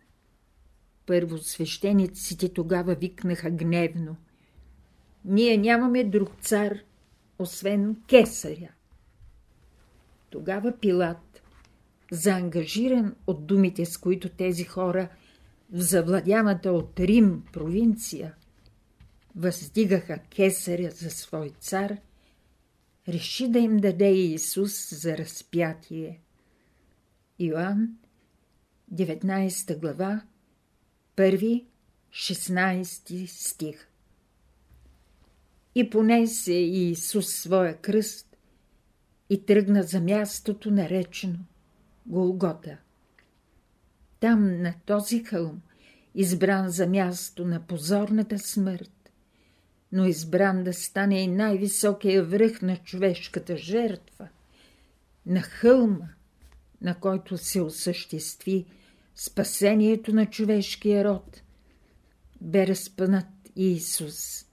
Първо 1.05 1.37
свещениците 1.37 2.53
тогава 2.53 2.95
викнаха 2.95 3.51
гневно. 3.51 4.15
Ние 5.25 5.57
нямаме 5.57 6.03
друг 6.03 6.29
цар, 6.41 6.79
освен 7.39 7.95
кесаря. 8.07 8.71
Тогава 10.29 10.77
Пилат, 10.81 11.30
заангажиран 12.11 13.15
от 13.27 13.47
думите, 13.47 13.85
с 13.85 13.97
които 13.97 14.29
тези 14.29 14.63
хора 14.63 15.09
в 15.71 15.81
завладяната 15.81 16.71
от 16.71 16.99
Рим 16.99 17.43
провинция 17.53 18.33
въздигаха 19.35 20.17
кесаря 20.17 20.91
за 20.91 21.09
свой 21.09 21.49
цар– 21.59 21.97
реши 23.07 23.47
да 23.47 23.59
им 23.59 23.77
даде 23.77 24.11
Исус 24.11 24.95
за 24.95 25.17
разпятие. 25.17 26.21
Йоанн, 27.39 27.97
19 28.93 29.77
глава, 29.77 30.21
1-16 31.17 33.25
стих. 33.25 33.87
И 35.75 35.89
понесе 35.89 36.53
Иисус 36.53 37.33
своя 37.33 37.81
кръст 37.81 38.37
и 39.29 39.45
тръгна 39.45 39.83
за 39.83 40.01
мястото 40.01 40.71
наречено 40.71 41.39
Голгота. 42.05 42.77
Там, 44.19 44.61
на 44.61 44.73
този 44.85 45.23
хълм, 45.23 45.61
избран 46.15 46.69
за 46.69 46.87
място 46.87 47.45
на 47.45 47.59
позорната 47.59 48.39
смърт, 48.39 49.11
но 49.91 50.05
избран 50.05 50.63
да 50.63 50.73
стане 50.73 51.21
и 51.21 51.27
най-високия 51.27 52.23
връх 52.23 52.61
на 52.61 52.77
човешката 52.77 53.57
жертва, 53.57 54.27
на 55.25 55.41
хълма, 55.41 56.07
на 56.81 56.95
който 56.95 57.37
се 57.37 57.61
осъществи 57.61 58.65
спасението 59.15 60.13
на 60.13 60.25
човешкия 60.25 61.05
род, 61.05 61.41
бе 62.41 62.67
разпънат 62.67 63.27
Иисус. 63.55 64.45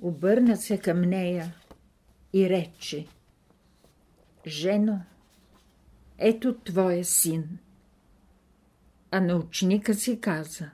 обърна 0.00 0.56
се 0.56 0.78
към 0.78 1.00
нея 1.00 1.54
и 2.32 2.50
рече 2.50 3.06
Жено, 4.46 5.00
ето 6.18 6.54
твоя 6.54 7.04
син. 7.04 7.58
А 9.10 9.20
на 9.20 9.36
ученика 9.36 9.94
си 9.94 10.20
каза 10.20 10.70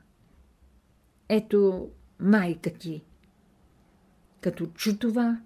Ето 1.28 1.90
майка 2.18 2.72
ти. 2.72 3.04
Като 4.40 4.66
чу 4.66 4.98
това, 4.98 5.40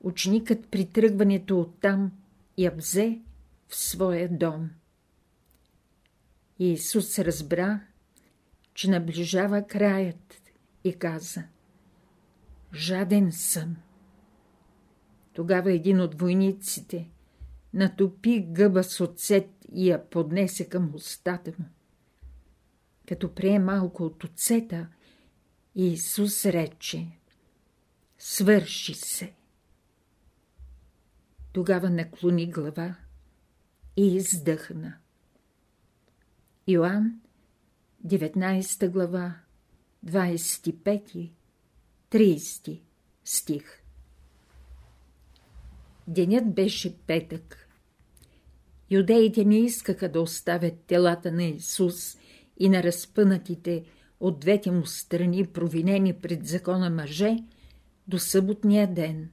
ученикът 0.00 0.68
при 0.68 0.86
тръгването 0.86 1.60
оттам 1.60 2.12
я 2.58 2.70
взе 2.70 3.20
в 3.68 3.76
своя 3.76 4.38
дом. 4.38 4.70
И 6.58 6.72
Исус 6.72 7.18
разбра, 7.18 7.80
че 8.74 8.90
наближава 8.90 9.66
краят 9.66 10.42
и 10.84 10.98
каза 10.98 11.44
Жаден 12.74 13.32
съм. 13.32 13.76
Тогава 15.32 15.72
един 15.72 16.00
от 16.00 16.20
войниците 16.20 17.10
натопи 17.74 18.46
гъба 18.48 18.84
с 18.84 19.00
оцет 19.00 19.48
и 19.72 19.90
я 19.90 20.10
поднесе 20.10 20.68
към 20.68 20.94
устата 20.94 21.52
му. 21.58 21.64
Като 23.08 23.34
прие 23.34 23.58
малко 23.58 24.02
от 24.02 24.24
оцета, 24.24 24.88
Исус 25.74 26.46
рече 26.46 27.08
Свърши 28.18 28.94
се. 28.94 29.32
Тогава 31.52 31.90
наклони 31.90 32.50
глава 32.50 32.96
и 33.96 34.16
издъхна. 34.16 34.96
Йоанн, 36.68 37.20
19 38.06 38.90
глава, 38.90 39.36
25-30 40.06 42.80
стих 43.24 43.81
Денят 46.08 46.54
беше 46.54 46.96
петък. 47.06 47.68
Юдеите 48.90 49.44
не 49.44 49.58
искаха 49.58 50.08
да 50.08 50.20
оставят 50.20 50.74
телата 50.86 51.32
на 51.32 51.44
Исус 51.44 52.18
и 52.58 52.68
на 52.68 52.82
разпънатите 52.82 53.84
от 54.20 54.40
двете 54.40 54.70
му 54.70 54.86
страни 54.86 55.46
провинени 55.46 56.12
пред 56.12 56.46
закона 56.46 56.90
мъже 56.90 57.36
до 58.08 58.18
съботния 58.18 58.94
ден. 58.94 59.30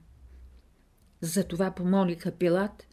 Затова 1.22 1.72
помолиха 1.76 2.32
Пилат 2.32 2.88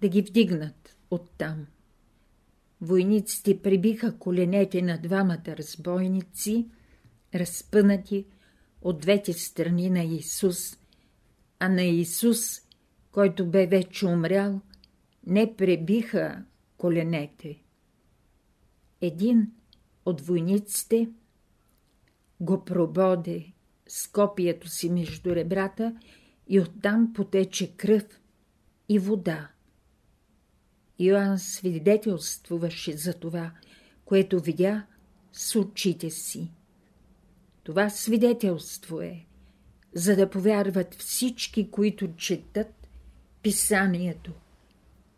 да 0.00 0.08
ги 0.08 0.22
вдигнат 0.22 0.96
оттам. 1.10 1.66
Войниците 2.80 3.62
прибиха 3.62 4.18
коленете 4.18 4.82
на 4.82 4.98
двамата 4.98 5.46
разбойници, 5.46 6.68
разпънати 7.34 8.26
от 8.82 9.00
двете 9.00 9.32
страни 9.32 9.90
на 9.90 10.02
Исус, 10.02 10.76
а 11.58 11.68
на 11.68 11.82
Исус, 11.82 12.61
който 13.12 13.46
бе 13.46 13.66
вече 13.66 14.06
умрял, 14.06 14.60
не 15.26 15.56
пребиха 15.56 16.44
коленете. 16.76 17.62
Един 19.00 19.52
от 20.06 20.20
войниците 20.20 21.08
го 22.40 22.64
прободе 22.64 23.52
с 23.88 24.08
копието 24.08 24.68
си 24.68 24.90
между 24.90 25.34
ребрата 25.34 25.96
и 26.48 26.60
оттам 26.60 27.12
потече 27.12 27.76
кръв 27.76 28.20
и 28.88 28.98
вода. 28.98 29.50
Йоанн 30.98 31.38
свидетелствуваше 31.38 32.96
за 32.96 33.14
това, 33.14 33.52
което 34.04 34.40
видя 34.40 34.86
с 35.32 35.58
очите 35.58 36.10
си. 36.10 36.50
Това 37.62 37.90
свидетелство 37.90 39.00
е, 39.00 39.26
за 39.94 40.16
да 40.16 40.30
повярват 40.30 40.94
всички, 40.94 41.70
които 41.70 42.16
четат 42.16 42.81
писанието, 43.42 44.32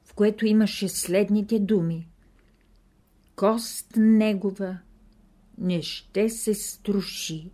в 0.05 0.15
което 0.15 0.47
имаше 0.47 0.89
следните 0.89 1.59
думи. 1.59 2.09
Кост 3.37 3.93
негова 3.97 4.79
не 5.59 5.83
ще 5.83 6.29
се 6.29 6.55
струши 6.55 7.51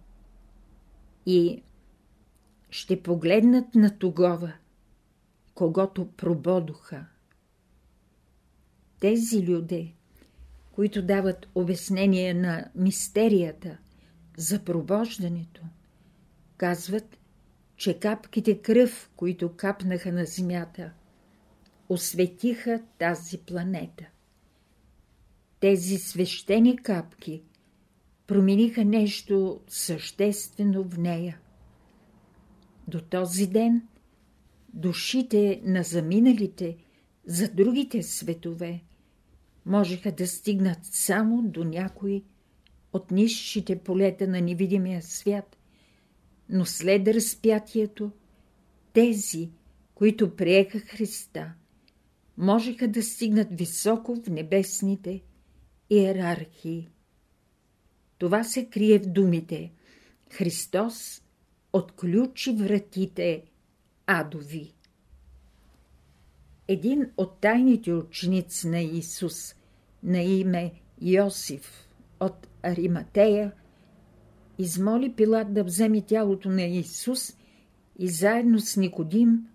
и 1.27 1.63
ще 2.71 3.03
погледнат 3.03 3.75
на 3.75 3.99
тогова, 3.99 4.53
когато 5.55 6.09
прободоха. 6.13 7.07
Тези 9.01 9.47
люди, 9.47 9.95
които 10.73 11.03
дават 11.03 11.49
обяснение 11.55 12.35
на 12.35 12.71
мистерията 12.75 13.79
за 14.37 14.65
пробождането, 14.65 15.63
казват, 16.57 17.20
че 17.81 17.99
капките 17.99 18.63
кръв, 18.63 19.11
които 19.17 19.57
капнаха 19.57 20.13
на 20.13 20.25
земята, 20.25 20.93
осветиха 21.89 22.83
тази 22.99 23.39
планета. 23.39 24.05
Тези 25.61 25.99
свещени 25.99 26.77
капки 26.77 27.43
промениха 28.27 28.85
нещо 28.85 29.61
съществено 29.69 30.85
в 30.85 30.99
нея. 30.99 31.41
До 32.89 33.01
този 33.01 33.47
ден 33.47 33.89
душите 34.75 35.61
на 35.65 35.83
заминалите 35.83 36.77
за 37.27 37.49
другите 37.49 38.03
светове 38.03 38.83
можеха 39.67 40.13
да 40.13 40.27
стигнат 40.27 40.79
само 40.83 41.43
до 41.43 41.65
някои 41.65 42.25
от 42.93 43.11
низшите 43.11 43.79
полета 43.79 44.29
на 44.29 44.41
невидимия 44.41 45.03
свят, 45.03 45.57
но 46.51 46.67
след 46.67 47.09
разпятието 47.09 48.11
тези, 48.93 49.51
които 49.95 50.37
приеха 50.37 50.79
Христа, 50.79 51.53
можеха 52.37 52.89
да 52.89 53.03
стигнат 53.03 53.49
високо 53.51 54.15
в 54.15 54.29
небесните 54.29 55.23
иерархии. 55.91 56.89
Това 58.19 58.45
се 58.45 58.67
крие 58.67 58.99
в 58.99 59.07
думите 59.07 59.73
Христос 60.31 61.23
отключи 61.73 62.53
вратите 62.53 63.45
адови. 64.07 64.73
Един 66.69 67.11
от 67.17 67.41
тайните 67.41 67.93
ученици 67.93 68.69
на 68.69 68.81
Исус, 68.81 69.55
на 70.03 70.23
име 70.23 70.73
Йосиф 71.01 71.89
от 72.21 72.49
Ариматея, 72.63 73.53
измоли 74.61 75.13
Пилат 75.17 75.55
да 75.55 75.65
вземе 75.65 76.03
тялото 76.03 76.49
на 76.49 76.63
Исус 76.63 77.37
и 77.99 78.09
заедно 78.09 78.61
с 78.61 78.77
Никодим 78.77 79.47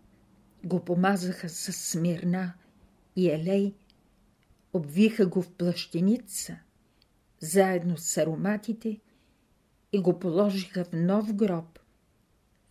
го 0.64 0.86
помазаха 0.86 1.50
с 1.50 1.74
смирна 1.74 2.54
и 3.16 3.30
елей, 3.30 3.74
обвиха 4.74 5.26
го 5.26 5.42
в 5.42 5.52
плащеница, 5.52 6.58
заедно 7.40 7.98
с 7.98 8.18
ароматите 8.18 9.00
и 9.92 10.00
го 10.00 10.20
положиха 10.20 10.86
в 10.86 10.94
нов 10.94 11.34
гроб, 11.34 11.80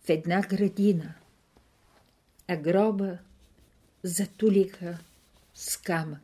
в 0.01 0.09
една 0.09 0.41
градина, 0.41 1.13
а 2.47 2.57
гроба 2.57 3.17
затулиха 4.03 4.97
с 5.53 5.77
камък. 5.77 6.21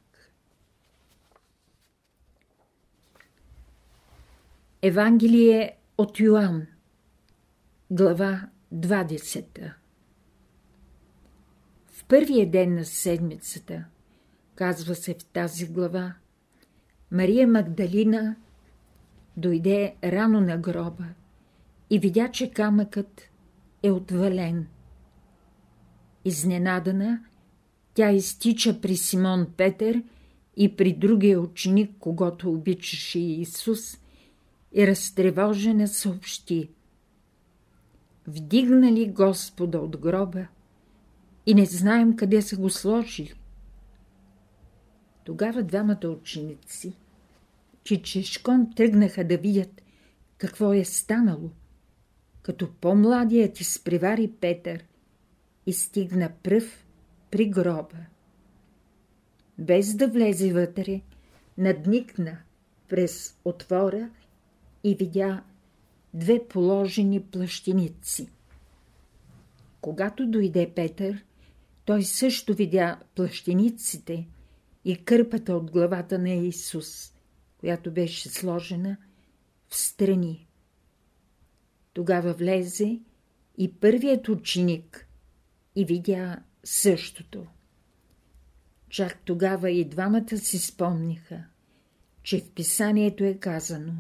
Евангелие 4.82 5.78
от 6.02 6.20
Йоанн, 6.20 6.68
глава 7.92 8.50
20 8.74 9.72
В 11.88 12.06
първия 12.06 12.52
ден 12.52 12.76
на 12.76 12.86
седмицата, 12.86 13.86
казва 14.56 14.96
се 14.96 15.14
в 15.14 15.26
тази 15.26 15.68
глава, 15.68 16.14
Мария 17.12 17.48
Магдалина 17.48 18.36
дойде 19.38 19.96
рано 20.04 20.42
на 20.42 20.58
гроба 20.58 21.06
и 21.90 22.00
видя, 22.00 22.32
че 22.32 22.52
камъкът 22.52 23.22
е 23.84 23.92
отвален. 23.92 24.68
Изненадана, 26.26 27.26
тя 27.94 28.12
изтича 28.12 28.82
при 28.82 28.98
Симон 28.98 29.48
Петър 29.58 30.04
и 30.58 30.76
при 30.76 30.94
другия 30.94 31.42
ученик, 31.42 31.92
когато 32.00 32.52
обичаше 32.52 33.20
Исус, 33.20 34.01
и 34.74 34.88
разтревожена 34.88 35.88
съобщи. 35.88 36.70
Вдигнали 38.28 39.12
Господа 39.12 39.80
от 39.80 39.98
гроба 39.98 40.48
и 41.46 41.54
не 41.54 41.66
знаем 41.66 42.16
къде 42.16 42.42
са 42.42 42.58
го 42.58 42.70
сложили. 42.70 43.34
Тогава 45.24 45.64
двамата 45.64 46.08
ученици, 46.08 46.94
че 47.84 48.02
чешком 48.02 48.74
тръгнаха 48.76 49.24
да 49.24 49.38
видят 49.38 49.82
какво 50.38 50.74
е 50.74 50.84
станало, 50.84 51.50
като 52.42 52.74
по-младият 52.74 53.60
изпревари 53.60 54.32
Петър 54.42 54.84
и 55.66 55.74
стигна 55.74 56.32
пръв 56.44 56.86
при 57.32 57.50
гроба. 57.50 57.98
Без 59.58 59.96
да 59.96 60.08
влезе 60.08 60.54
вътре, 60.54 61.02
надникна 61.58 62.38
през 62.90 63.38
отвора 63.46 64.10
и 64.84 64.96
видя 64.96 65.44
две 66.14 66.48
положени 66.48 67.24
плащеници. 67.24 68.30
Когато 69.82 70.28
дойде 70.28 70.72
Петър, 70.76 71.24
той 71.86 72.04
също 72.04 72.54
видя 72.54 73.00
плащениците 73.16 74.28
и 74.86 75.04
кърпата 75.04 75.56
от 75.56 75.72
главата 75.72 76.20
на 76.20 76.30
Исус, 76.30 77.14
която 77.58 77.92
беше 77.92 78.30
сложена 78.30 78.98
в 79.68 79.76
страни. 79.76 80.48
Тогава 81.94 82.34
влезе 82.34 83.00
и 83.58 83.74
първият 83.74 84.30
ученик 84.30 85.08
и 85.76 85.86
видя 85.86 86.44
същото. 86.64 87.48
Чак 88.90 89.22
тогава 89.26 89.72
и 89.72 89.86
двамата 89.86 90.38
си 90.38 90.60
спомниха, 90.60 91.44
че 92.24 92.40
в 92.40 92.52
писанието 92.52 93.24
е 93.24 93.34
казано, 93.34 93.94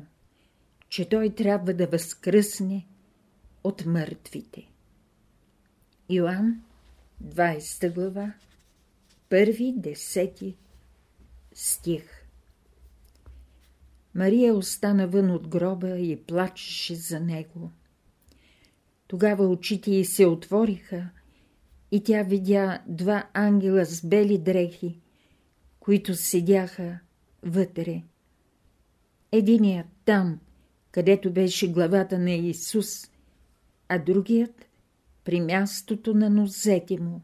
че 0.91 1.09
той 1.09 1.29
трябва 1.29 1.73
да 1.73 1.87
възкръсне 1.87 2.87
от 3.63 3.85
мъртвите. 3.85 4.67
Йоанн, 6.09 6.61
20 7.23 7.93
глава, 7.93 8.33
първи, 9.29 9.73
десети 9.77 10.55
стих 11.53 12.03
Мария 14.15 14.53
остана 14.53 15.07
вън 15.07 15.31
от 15.31 15.47
гроба 15.47 15.99
и 15.99 16.23
плачеше 16.23 16.95
за 16.95 17.19
него. 17.19 17.71
Тогава 19.07 19.47
очите 19.47 19.91
й 19.91 20.05
се 20.05 20.25
отвориха 20.25 21.09
и 21.91 22.03
тя 22.03 22.23
видя 22.23 22.81
два 22.87 23.29
ангела 23.33 23.85
с 23.85 24.05
бели 24.07 24.37
дрехи, 24.37 24.99
които 25.79 26.15
седяха 26.15 26.99
вътре. 27.43 28.03
Единият 29.31 29.87
там, 30.05 30.39
където 30.91 31.31
беше 31.31 31.71
главата 31.71 32.19
на 32.19 32.31
Исус, 32.31 33.11
а 33.89 33.99
другият 33.99 34.65
при 35.23 35.41
мястото 35.41 36.13
на 36.13 36.29
нозете 36.29 36.99
му. 36.99 37.21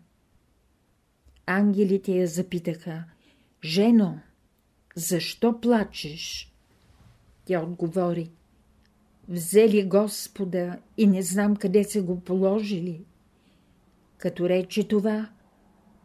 Ангелите 1.45 2.11
я 2.11 2.27
запитаха, 2.27 3.03
«Жено, 3.63 4.19
защо 4.95 5.61
плачеш?» 5.61 6.53
Тя 7.45 7.61
отговори, 7.61 8.31
«Взели 9.29 9.83
Господа 9.83 10.79
и 10.97 11.07
не 11.07 11.21
знам 11.21 11.55
къде 11.55 11.83
са 11.83 12.01
го 12.01 12.19
положили». 12.19 13.05
Като 14.17 14.49
рече 14.49 14.87
това, 14.87 15.29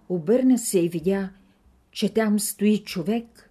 обърна 0.09 0.59
се 0.59 0.81
и 0.81 0.89
видя, 0.89 1.31
че 1.91 2.15
там 2.15 2.41
стои 2.41 2.85
човек, 2.85 3.51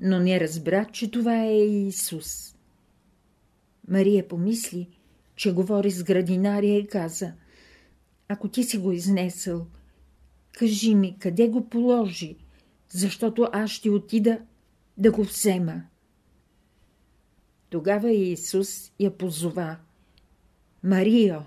но 0.00 0.20
не 0.20 0.40
разбра, 0.40 0.84
че 0.84 1.10
това 1.10 1.42
е 1.42 1.58
Исус. 1.66 2.57
Мария 3.88 4.28
помисли, 4.28 4.88
че 5.36 5.54
говори 5.54 5.90
с 5.90 6.04
градинария 6.04 6.78
и 6.78 6.86
каза, 6.86 7.32
ако 8.28 8.48
ти 8.48 8.64
си 8.64 8.78
го 8.78 8.92
изнесъл, 8.92 9.66
кажи 10.52 10.94
ми, 10.94 11.18
къде 11.18 11.48
го 11.48 11.68
положи, 11.68 12.36
защото 12.88 13.48
аз 13.52 13.70
ще 13.70 13.90
отида 13.90 14.38
да 14.96 15.12
го 15.12 15.22
взема. 15.22 15.82
Тогава 17.70 18.10
Исус 18.10 18.92
я 19.00 19.18
позова. 19.18 19.76
Марио! 20.82 21.40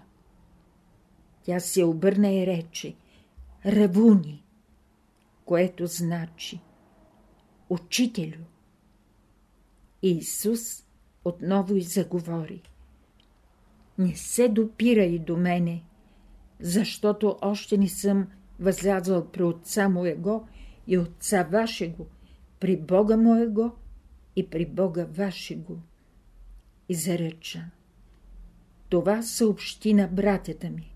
Тя 1.44 1.60
се 1.60 1.84
обърна 1.84 2.32
и 2.32 2.48
рече 2.48 2.96
Равуни, 3.66 4.44
което 5.46 5.88
значи 5.88 6.60
Учителю. 7.70 8.44
Исус 10.02 10.84
отново 11.26 11.76
и 11.76 11.82
заговори. 11.82 12.62
Не 13.98 14.16
се 14.16 14.48
допира 14.48 15.04
и 15.04 15.20
до 15.20 15.38
мене, 15.38 15.84
защото 16.60 17.38
още 17.42 17.78
не 17.78 17.90
съм 17.90 18.28
възлязал 18.60 19.28
при 19.28 19.44
Отца 19.44 19.90
Моего 19.90 20.48
и 20.88 20.98
Отца 20.98 21.44
Вашего, 21.44 22.08
при 22.60 22.78
Бога 22.78 23.18
Моего 23.18 23.72
и 24.36 24.50
при 24.50 24.66
Бога 24.66 25.06
Вашего. 25.06 25.82
И 26.90 26.96
зареча. 26.96 27.66
Това 28.90 29.22
съобщи 29.22 29.94
на 29.94 30.08
братята 30.08 30.70
ми. 30.70 30.94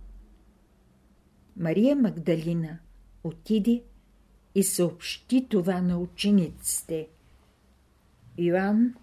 Мария 1.58 1.96
Магдалина 1.96 2.80
отиде 3.24 3.84
и 4.56 4.64
съобщи 4.64 5.48
това 5.50 5.82
на 5.82 5.98
учениците. 5.98 7.08
Йоанн, 8.38 8.94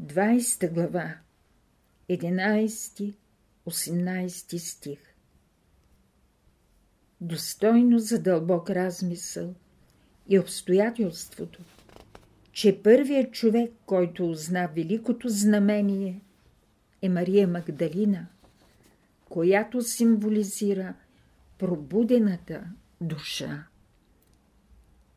20 0.00 0.72
глава, 0.72 1.14
11-18 2.10 4.58
стих 4.58 4.98
Достойно 7.20 7.98
за 7.98 8.22
дълбок 8.22 8.70
размисъл 8.70 9.54
и 10.28 10.38
обстоятелството, 10.38 11.62
че 12.52 12.82
първият 12.82 13.32
човек, 13.32 13.72
който 13.86 14.30
узна 14.30 14.68
великото 14.76 15.28
знамение, 15.28 16.20
е 17.02 17.08
Мария 17.08 17.48
Магдалина, 17.48 18.26
която 19.28 19.82
символизира– 19.82 20.94
пробудената 21.58 22.64
душа. 23.00 23.66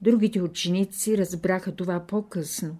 Другите 0.01 0.41
ученици 0.41 1.17
разбраха 1.17 1.75
това 1.75 2.07
по-късно, 2.07 2.77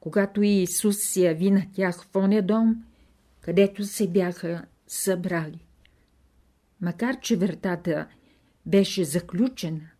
когато 0.00 0.42
Иисус 0.42 0.98
се 0.98 1.20
яви 1.20 1.50
на 1.50 1.66
тях 1.72 2.04
в 2.04 2.16
оня 2.16 2.42
дом, 2.42 2.84
където 3.40 3.84
се 3.84 4.08
бяха 4.08 4.64
събрали. 4.86 5.66
Макар, 6.80 7.20
че 7.20 7.36
вратата 7.36 8.08
беше 8.66 9.04
заключена, 9.04 9.90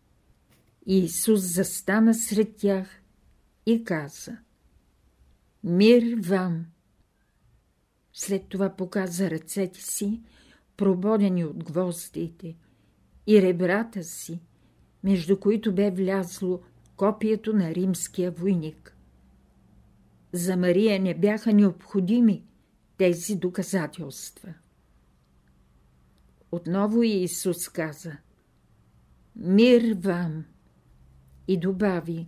Иисус 0.85 1.41
застана 1.41 2.13
сред 2.13 2.55
тях 2.55 3.01
и 3.65 3.83
каза 3.83 4.37
«Мир 5.63 6.03
вам!» 6.27 6.65
След 8.13 8.47
това 8.49 8.75
показа 8.75 9.29
ръцете 9.29 9.81
си, 9.81 10.21
прободени 10.77 11.45
от 11.45 11.63
гвоздите– 11.63 12.55
и 13.27 13.41
ребрата 13.41 14.03
си, 14.03 14.39
между 15.03 15.39
които 15.39 15.75
бе 15.75 15.91
влязло 15.91 16.61
копието 16.95 17.53
на 17.53 17.75
римския 17.75 18.31
войник. 18.31 18.90
За 20.33 20.57
Мария 20.57 20.99
не 20.99 21.13
бяха 21.13 21.53
необходими 21.53 22.43
тези 22.97 23.35
доказателства. 23.35 24.53
Отново 26.51 27.03
Иисус 27.03 27.69
каза 27.69 28.17
«Мир 29.35 29.95
вам!» 29.99 30.45
и 31.47 31.59
добави 31.59 32.27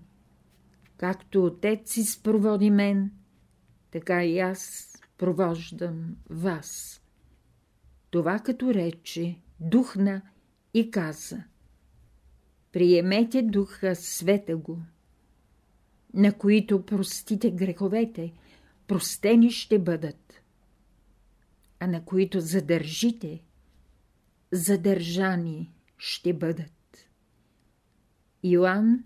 «Както 0.97 1.45
Отец 1.45 1.97
изпроводи 1.97 2.69
мен, 2.69 3.11
така 3.91 4.23
и 4.23 4.39
аз 4.39 4.91
провождам 5.17 6.15
вас». 6.29 7.01
Това 8.09 8.39
като 8.39 8.73
рече, 8.73 9.39
духна 9.59 10.21
и 10.73 10.91
каза 10.91 11.43
Приемете 12.71 13.41
Духа 13.41 13.95
Света 13.95 14.57
го, 14.57 14.79
на 16.13 16.33
които 16.33 16.85
простите 16.85 17.51
греховете, 17.51 18.33
простени 18.87 19.51
ще 19.51 19.79
бъдат, 19.79 20.41
а 21.79 21.87
на 21.87 22.05
които 22.05 22.39
задържите, 22.39 23.43
задържани 24.51 25.71
ще 25.97 26.33
бъдат. 26.33 27.09
Йоанн, 28.43 29.03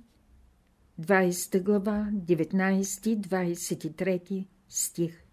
20 1.01 1.63
глава, 1.63 2.09
19-23 2.13 4.45
стих 4.69 5.23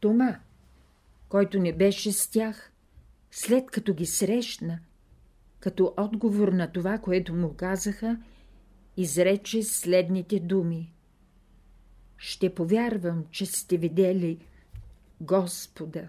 Тома, 0.00 0.40
който 1.28 1.58
не 1.58 1.76
беше 1.76 2.12
с 2.12 2.30
тях, 2.30 2.72
след 3.30 3.70
като 3.70 3.94
ги 3.94 4.06
срещна, 4.06 4.78
като 5.60 5.94
отговор 5.96 6.48
на 6.48 6.72
това, 6.72 6.98
което 6.98 7.34
му 7.34 7.54
казаха, 7.56 8.18
изрече 8.98 9.62
следните 9.62 10.40
думи. 10.40 10.92
Ще 12.16 12.54
повярвам, 12.54 13.24
че 13.30 13.46
сте 13.46 13.76
видели 13.76 14.46
Господа, 15.20 16.08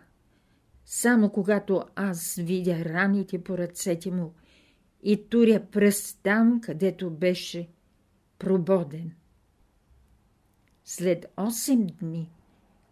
само 0.86 1.30
когато 1.30 1.84
аз 1.96 2.36
видя 2.36 2.86
раните 2.86 3.44
по 3.44 3.58
ръцете 3.58 4.12
му 4.12 4.34
и 5.04 5.30
туря 5.30 5.66
пръст 5.72 6.20
там, 6.24 6.62
където 6.62 7.10
беше 7.10 7.70
прободен. 8.40 9.12
След 10.86 11.26
8 11.38 12.00
дни, 12.00 12.32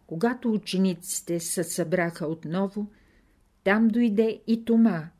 когато 0.06 0.52
учениците 0.52 1.40
се 1.40 1.64
събраха 1.64 2.26
отново, 2.26 2.90
там 3.64 3.88
дойде 3.88 4.42
и 4.46 4.64
Тома. 4.64 5.10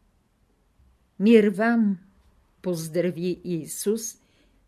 Мир 1.18 1.48
вам, 1.48 1.98
поздрави 2.62 3.40
Иисус, 3.44 4.17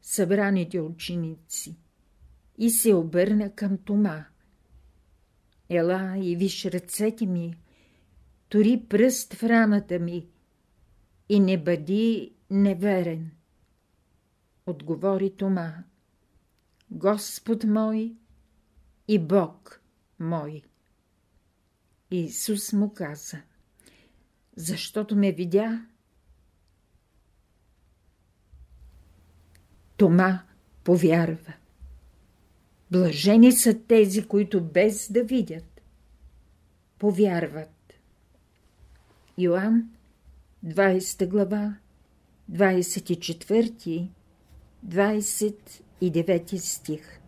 събраните 0.03 0.81
ученици, 0.81 1.77
и 2.59 2.71
се 2.71 2.95
обърна 2.95 3.55
към 3.55 3.79
Тома. 3.79 4.25
Ела 5.69 6.19
и 6.19 6.37
виж 6.37 6.65
ръцете 6.65 7.27
ми, 7.27 7.55
тори 8.49 8.85
пръст 8.89 9.35
в 9.35 9.43
раната 9.43 9.99
ми 9.99 10.27
и 11.29 11.41
не 11.41 11.63
бъди 11.63 12.35
неверен. 12.51 13.31
Отговори 14.67 15.37
Тома. 15.37 15.75
Господ 16.91 17.65
мой 17.65 18.17
и 19.09 19.19
Бог 19.19 19.83
мой. 20.19 20.63
Исус 22.11 22.73
му 22.73 22.95
каза, 22.95 23.43
защото 24.57 25.17
ме 25.17 25.33
видя, 25.33 25.87
Тома 30.01 30.43
повярва. 30.85 31.53
Блажени 32.91 33.53
са 33.53 33.79
тези, 33.79 34.27
които 34.27 34.65
без 34.65 35.13
да 35.13 35.25
видят, 35.25 35.83
повярват. 36.99 37.95
Йоанн, 39.39 39.91
20 40.67 41.29
глава, 41.29 41.77
24, 42.53 44.09
29 44.87 46.57
стих 46.57 47.21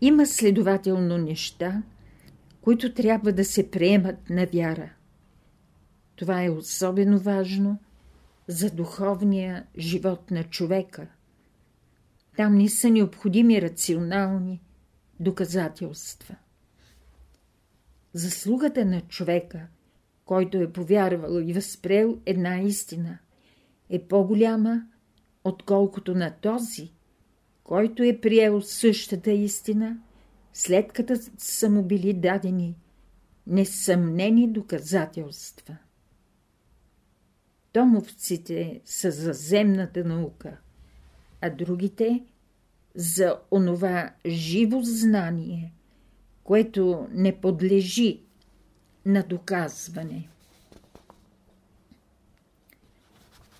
Има 0.00 0.26
следователно 0.26 1.18
неща, 1.18 1.82
които 2.60 2.94
трябва 2.94 3.32
да 3.32 3.44
се 3.44 3.70
приемат 3.70 4.30
на 4.30 4.46
вяра. 4.46 4.92
Това 6.16 6.44
е 6.44 6.50
особено 6.50 7.18
важно 7.18 7.78
за 8.48 8.70
духовния 8.70 9.66
живот 9.78 10.30
на 10.30 10.44
човека. 10.44 11.06
Там 12.36 12.54
не 12.54 12.68
са 12.68 12.90
необходими 12.90 13.62
рационални 13.62 14.62
доказателства. 15.20 16.36
Заслугата 18.12 18.84
на 18.84 19.00
човека, 19.00 19.66
който 20.24 20.58
е 20.58 20.72
повярвал 20.72 21.40
и 21.40 21.52
възприел 21.52 22.18
една 22.26 22.60
истина, 22.60 23.18
е 23.90 24.02
по-голяма, 24.02 24.86
отколкото 25.44 26.14
на 26.14 26.30
този, 26.30 26.92
който 27.64 28.02
е 28.02 28.20
приел 28.20 28.62
същата 28.62 29.30
истина, 29.30 29.98
след 30.52 30.92
като 30.92 31.14
са 31.38 31.70
му 31.70 31.82
били 31.82 32.12
дадени 32.12 32.76
несъмнени 33.46 34.52
доказателства. 34.52 35.76
Томовците 37.72 38.80
са 38.84 39.10
за 39.10 39.32
земната 39.32 40.04
наука, 40.04 40.56
а 41.40 41.50
другите 41.50 42.24
за 42.94 43.38
онова 43.50 44.14
живо 44.26 44.80
знание, 44.82 45.72
което 46.44 47.08
не 47.10 47.40
подлежи 47.40 48.20
на 49.06 49.22
доказване. 49.22 50.28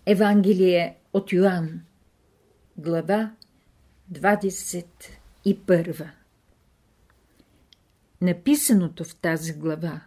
Евангелие 0.07 0.97
от 1.13 1.33
Йоанн, 1.33 1.81
глава 2.77 3.33
21 4.13 6.11
Написаното 8.21 9.05
в 9.05 9.17
тази 9.17 9.53
глава, 9.53 10.01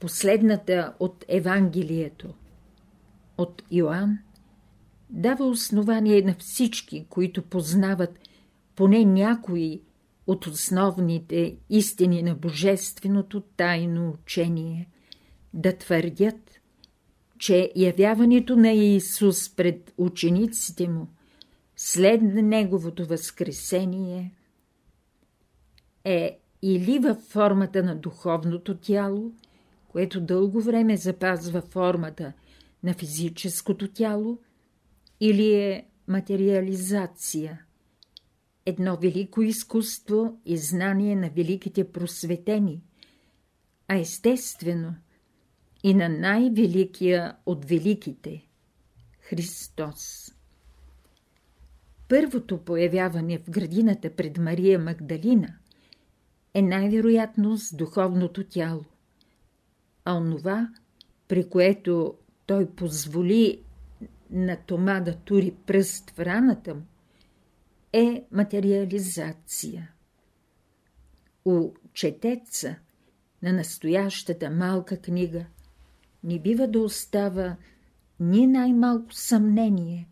последната 0.00 0.94
от 1.00 1.24
Евангелието, 1.28 2.34
от 3.38 3.62
Йоанн, 3.70 4.18
дава 5.10 5.44
основание 5.44 6.22
на 6.22 6.34
всички, 6.38 7.06
които 7.08 7.42
познават 7.42 8.18
поне 8.76 9.04
някои 9.04 9.80
от 10.26 10.46
основните 10.46 11.56
истини 11.70 12.22
на 12.22 12.34
Божественото 12.34 13.40
тайно 13.40 14.10
учение, 14.10 14.88
да 15.54 15.76
твърдят, 15.76 16.60
че 17.38 17.72
явяването 17.76 18.56
на 18.56 18.72
Иисус 18.72 19.56
пред 19.56 19.94
учениците 19.98 20.88
му 20.88 21.08
след 21.76 22.22
Неговото 22.22 23.06
възкресение 23.06 24.34
е 26.04 26.38
или 26.62 26.98
във 26.98 27.18
формата 27.18 27.82
на 27.82 27.96
духовното 27.96 28.76
тяло, 28.76 29.32
което 29.88 30.20
дълго 30.20 30.60
време 30.60 30.96
запазва 30.96 31.60
формата 31.60 32.32
на 32.82 32.94
физическото 32.94 33.88
тяло, 33.88 34.38
или 35.20 35.54
е 35.54 35.86
материализация, 36.08 37.64
едно 38.66 38.96
велико 38.96 39.42
изкуство 39.42 40.40
и 40.44 40.56
знание 40.56 41.16
на 41.16 41.30
великите 41.30 41.92
просветени, 41.92 42.82
а 43.88 43.96
естествено 43.96 44.94
и 45.84 45.94
на 45.94 46.08
най-великия 46.08 47.36
от 47.46 47.64
великите– 47.64 48.44
Христос. 49.20 50.34
Първото 52.08 52.58
появяване 52.58 53.38
в 53.38 53.50
градината 53.50 54.16
пред 54.16 54.38
Мария 54.38 54.78
Магдалина 54.78 55.54
е 56.54 56.62
най-вероятно 56.62 57.56
с 57.56 57.74
духовното 57.74 58.44
тяло, 58.44 58.84
а 60.04 60.14
онова, 60.14 60.68
при 61.28 61.48
което 61.48 62.14
той 62.48 62.70
позволи 62.70 63.62
на 64.30 64.56
Тома 64.56 65.00
да 65.00 65.14
тури 65.14 65.54
пръст 65.66 66.10
в 66.10 66.18
раната 66.18 66.74
му, 66.74 66.82
е 67.92 68.24
материализация. 68.32 69.90
У 71.44 71.70
четеца 71.92 72.76
на 73.42 73.52
настоящата 73.52 74.50
малка 74.50 74.96
книга 75.00 75.46
не 76.24 76.38
бива 76.38 76.68
да 76.68 76.80
остава 76.80 77.56
ни 78.20 78.46
най-малко 78.46 79.12
съмнение 79.12 80.08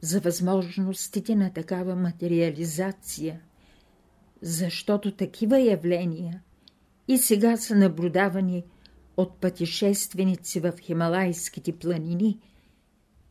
за 0.00 0.20
възможностите 0.20 1.36
на 1.36 1.52
такава 1.52 1.96
материализация, 1.96 3.40
защото 4.42 5.16
такива 5.16 5.60
явления 5.60 6.42
и 7.08 7.18
сега 7.18 7.56
са 7.56 7.74
наблюдавани 7.74 8.64
от 9.20 9.40
пътешественици 9.40 10.60
в 10.60 10.72
Хималайските 10.80 11.72
планини– 11.72 12.38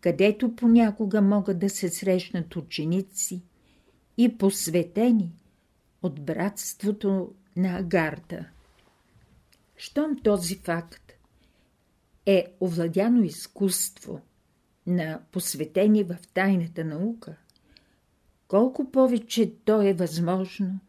където 0.02 0.56
понякога 0.56 1.22
могат 1.22 1.60
да 1.60 1.70
се 1.70 1.90
срещнат 1.90 2.56
ученици 2.56 3.42
и 4.18 4.38
посветени 4.38 5.32
от 6.02 6.22
братството 6.22 7.34
на 7.56 7.78
Агарта. 7.78 8.50
Щом 9.78 10.20
този 10.24 10.56
факт 10.56 11.12
е 12.26 12.46
овладяно 12.62 13.24
изкуство 13.24 14.22
на 14.88 15.22
посветени 15.32 16.04
в 16.04 16.18
тайната 16.34 16.86
наука, 16.86 17.36
колко 18.48 18.92
повече 18.92 19.54
то 19.66 19.82
е 19.82 19.94
възможно 19.94 20.80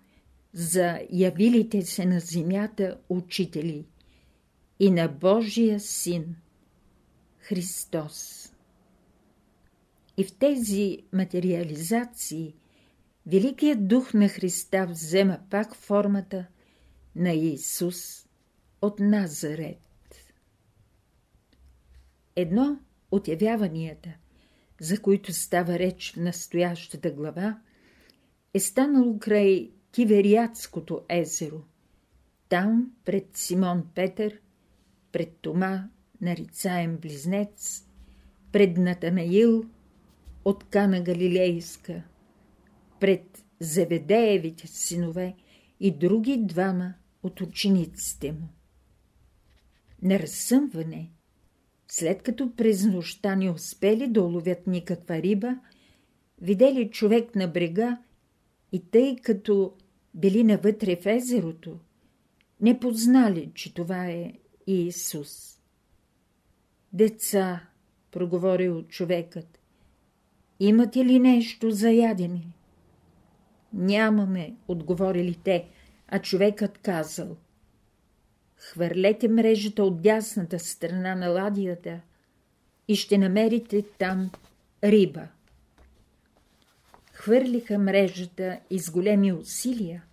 за 0.52 1.00
явилите 1.10 1.82
се 1.82 2.06
на 2.06 2.20
земята 2.20 2.98
учители 3.08 3.86
и 4.80 4.90
на 4.90 5.08
Божия 5.08 5.80
Син 5.80 6.36
Христос. 7.38 8.52
И 10.16 10.24
в 10.24 10.32
тези 10.32 10.98
материализации 11.12 12.54
Великият 13.26 13.88
дух 13.88 14.14
на 14.14 14.28
Христа 14.28 14.86
взема 14.90 15.38
пак 15.50 15.74
формата 15.74 16.46
на 17.16 17.32
Иисус 17.32 18.28
от 18.82 19.00
Назарет. 19.00 20.32
Едно 22.36 22.78
от 23.10 23.28
явяванията, 23.28 24.10
за 24.80 25.02
които 25.02 25.32
става 25.32 25.78
реч 25.78 26.12
в 26.12 26.16
настоящата 26.16 27.10
глава, 27.10 27.58
е 28.54 28.60
станало 28.60 29.18
край 29.18 29.70
Кивериатското 29.92 31.00
езеро. 31.08 31.62
Там, 32.48 32.92
пред 33.04 33.36
Симон 33.36 33.84
Петър, 33.94 34.40
пред 35.12 35.36
Тома, 35.40 35.88
нарицаем 36.20 36.96
близнец, 36.96 37.86
пред 38.52 38.76
Натанаил– 38.76 39.64
от 40.44 40.64
Кана 40.64 41.00
Галилейска, 41.00 42.02
пред 43.00 43.44
Зеведеевите 43.60 44.66
синове 44.66 45.34
и 45.80 45.90
други 45.90 46.36
двама 46.36 46.94
от 47.22 47.40
учениците 47.40 48.32
му. 48.32 48.48
На 50.02 50.18
разсъмване 50.18 51.10
След 51.88 52.22
като 52.22 52.56
през 52.56 52.84
нощта 52.84 53.36
не 53.36 53.50
успели 53.50 54.08
да 54.08 54.22
уловят 54.22 54.66
никаква 54.66 55.22
риба, 55.22 55.58
видели 56.40 56.90
човек 56.90 57.34
на 57.34 57.48
брега 57.48 57.98
и 58.72 58.90
тъй 58.90 59.16
като 59.16 59.76
били 60.14 60.44
навътре 60.44 60.96
в 60.96 61.06
езерото, 61.06 61.78
не 62.60 62.80
познали, 62.80 63.50
че 63.54 63.74
това 63.74 64.06
е 64.06 64.32
Иисус. 64.70 65.60
Деца, 66.92 67.60
проговорил 68.10 68.82
човекът, 68.82 69.58
имате 70.60 71.04
ли 71.04 71.18
нещо 71.18 71.70
за 71.70 71.90
ядене? 71.90 72.46
Нямаме, 73.72 74.54
отговорили 74.68 75.38
те, 75.44 75.68
а 76.08 76.18
човекът 76.18 76.78
казал. 76.78 77.36
Хвърлете 78.56 79.28
мрежата 79.28 79.84
от 79.84 80.02
дясната 80.02 80.58
страна 80.58 81.14
на 81.14 81.28
ладията 81.28 82.00
и 82.88 82.96
ще 82.96 83.18
намерите 83.18 83.82
там 83.82 84.30
риба. 84.84 85.28
Хвърлиха 87.12 87.78
мрежата 87.78 88.60
и 88.70 88.78
с 88.78 88.90
големи 88.90 89.32
усилия 89.32 90.04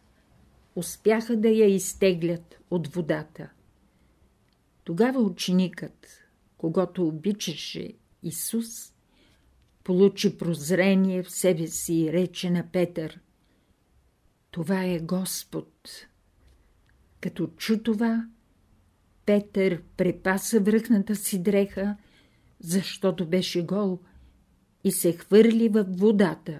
успяха 0.75 1.37
да 1.37 1.49
я 1.49 1.65
изтеглят 1.65 2.59
от 2.71 2.87
водата. 2.87 3.49
Тогава 4.87 5.19
ученикът, 5.19 6.07
когато 6.57 7.07
обичаше 7.07 7.93
Исус, 8.23 8.93
получи 9.83 10.37
прозрение 10.37 11.23
в 11.23 11.31
себе 11.31 11.67
си 11.67 11.93
и 11.93 12.13
рече 12.13 12.49
на 12.49 12.71
Петър 12.71 13.19
Това 14.51 14.83
е 14.83 14.99
Господ. 14.99 15.89
Като 17.21 17.47
чу 17.47 17.83
това, 17.83 18.27
Петър 19.25 19.83
препаса 19.97 20.59
връхната 20.59 21.15
си 21.15 21.43
дреха, 21.43 21.97
защото 22.59 23.29
беше 23.29 23.65
гол, 23.65 23.99
и 24.83 24.91
се 24.91 25.13
хвърли 25.13 25.69
във 25.69 25.97
водата. 25.99 26.59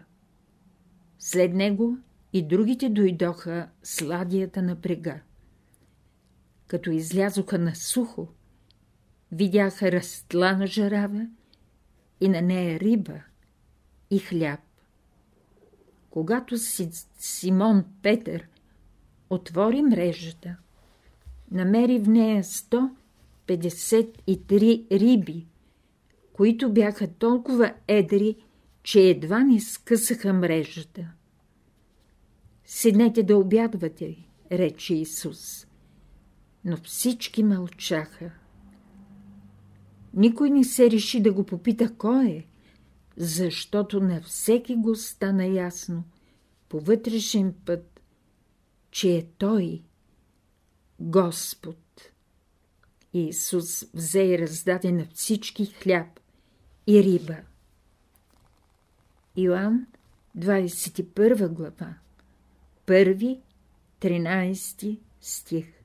След 1.19 1.53
него 1.53 1.97
и 2.33 2.47
другите 2.47 2.89
дойдоха 2.89 3.69
с 3.83 4.01
ладията 4.01 4.61
на 4.61 4.75
брега. 4.75 5.21
Като 6.67 6.91
излязоха 6.91 7.59
на 7.59 7.75
сухо, 7.75 8.27
видяха 9.31 9.91
разтлана 9.91 10.67
жарава 10.67 11.27
и 12.21 12.29
на 12.29 12.41
нея 12.41 12.79
риба 12.79 13.21
и 14.11 14.19
хляб. 14.19 14.59
Когато 16.09 16.57
си 16.57 16.89
Симон 17.17 17.85
Петър 18.01 18.47
отвори 19.29 19.81
мрежата, 19.81 20.55
намери 21.51 21.99
в 21.99 22.07
нея 22.07 22.43
153 22.43 24.91
риби, 24.91 25.47
които 26.33 26.73
бяха 26.73 27.07
толкова 27.07 27.73
едри, 27.87 28.35
че 28.83 29.01
едва 29.01 29.39
не 29.39 29.59
скъсаха 29.59 30.33
мрежата. 30.33 31.11
Седнете 32.65 33.23
да 33.23 33.37
обядвате, 33.37 34.17
рече 34.51 34.95
Исус. 34.95 35.66
Но 36.67 36.77
всички 36.77 37.43
мълчаха. 37.43 38.31
Никой 40.13 40.49
не 40.49 40.63
се 40.63 40.91
реши 40.91 41.21
да 41.21 41.33
го 41.33 41.45
попита 41.45 41.95
кой 41.97 42.27
е, 42.27 42.47
защото 43.17 43.99
на 43.99 44.21
всеки 44.21 44.75
го 44.75 44.95
стана 44.95 45.45
ясно 45.45 46.03
по 46.69 46.79
вътрешен 46.79 47.53
път, 47.65 48.01
че 48.91 49.17
е 49.17 49.25
Той, 49.37 49.81
Господ. 50.99 52.11
Исус 53.13 53.85
взе 53.93 54.23
и 54.23 54.39
раздаде 54.39 54.91
на 54.91 55.07
всички 55.13 55.65
хляб 55.65 56.19
и 56.87 57.03
риба. 57.03 57.37
Иоанн, 59.35 59.87
21 60.37 61.47
глава, 61.47 61.95
1, 62.87 63.39
13 64.01 64.99
стих. 65.21 65.76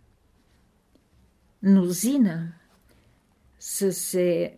Мнозина 1.62 2.52
са 3.58 3.92
се 3.92 4.56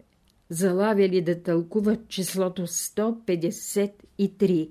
залавяли 0.48 1.22
да 1.22 1.42
тълкуват 1.42 2.08
числото 2.08 2.66
153. 2.66 4.70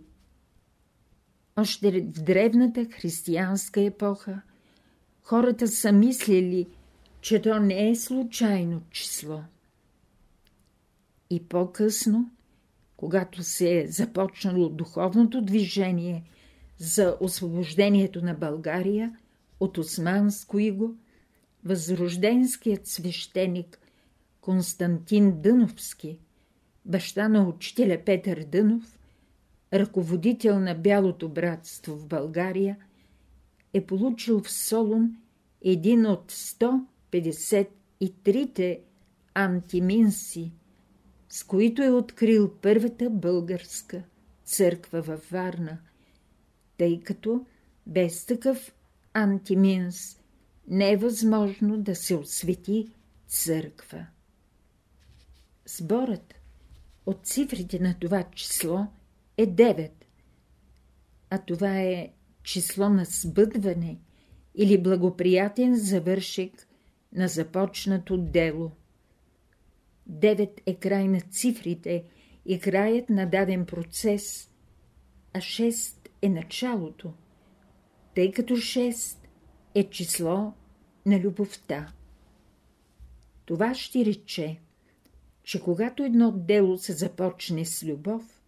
Още 1.55 1.91
в 1.91 2.23
древната 2.23 2.85
християнска 2.85 3.81
епоха 3.81 4.41
хората 5.21 5.67
са 5.67 5.91
мислили, 5.91 6.67
че 7.21 7.41
то 7.41 7.59
не 7.59 7.89
е 7.89 7.95
случайно 7.95 8.81
число. 8.91 9.41
И 11.29 11.43
по-късно, 11.43 12.31
когато 12.97 13.43
се 13.43 13.79
е 13.79 13.87
започнало 13.87 14.69
духовното 14.69 15.41
движение 15.41 16.23
за 16.77 17.17
освобождението 17.19 18.21
на 18.21 18.33
България 18.33 19.17
от 19.59 19.77
османско 19.77 20.59
иго, 20.59 20.95
възрожденският 21.65 22.87
свещеник 22.87 23.79
Константин 24.41 25.41
Дъновски, 25.41 26.19
баща 26.85 27.29
на 27.29 27.47
учителя 27.47 27.99
Петър 28.05 28.43
Дънов, 28.43 28.99
ръководител 29.73 30.59
на 30.59 30.75
Бялото 30.75 31.29
братство 31.29 31.95
в 31.95 32.07
България, 32.07 32.77
е 33.73 33.85
получил 33.85 34.41
в 34.41 34.51
Солун 34.51 35.17
един 35.61 36.05
от 36.05 36.31
153-те 36.31 38.81
антиминси, 39.33 40.51
с 41.29 41.43
които 41.43 41.81
е 41.81 41.91
открил 41.91 42.53
първата 42.61 43.09
българска 43.09 44.03
църква 44.45 45.01
във 45.01 45.29
Варна, 45.29 45.77
тъй 46.77 46.99
като 46.99 47.45
без 47.87 48.25
такъв 48.25 48.73
антиминс 49.13 50.22
не 50.67 50.91
е 50.91 50.97
възможно 50.97 51.77
да 51.77 51.95
се 51.95 52.15
освети 52.15 52.87
църква. 53.27 54.05
Сборът 55.65 56.33
от 57.05 57.27
цифрите 57.27 57.79
на 57.79 57.95
това 57.99 58.23
число 58.23 58.87
е 59.37 59.47
9, 59.47 59.91
а 61.29 61.37
това 61.37 61.79
е 61.79 62.09
число 62.43 62.89
на 62.89 63.05
сбъдване 63.05 63.97
или 64.55 64.83
благоприятен 64.83 65.75
завършек 65.75 66.67
на 67.13 67.27
започнато 67.27 68.17
дело. 68.17 68.71
Девет 70.07 70.61
е 70.65 70.75
край 70.75 71.07
на 71.07 71.21
цифрите 71.21 72.03
и 72.45 72.59
краят 72.59 73.09
на 73.09 73.29
даден 73.29 73.65
процес, 73.65 74.49
а 75.33 75.39
6 75.39 76.09
е 76.21 76.29
началото, 76.29 77.13
тъй 78.15 78.31
като 78.31 78.53
6 78.53 79.17
е 79.75 79.89
число 79.89 80.53
на 81.05 81.19
любовта. 81.19 81.93
Това 83.45 83.73
ще 83.73 84.05
рече, 84.05 84.59
че 85.43 85.61
когато 85.61 86.03
едно 86.03 86.31
дело 86.31 86.77
се 86.77 86.93
започне 86.93 87.65
с 87.65 87.83
любов, 87.83 88.41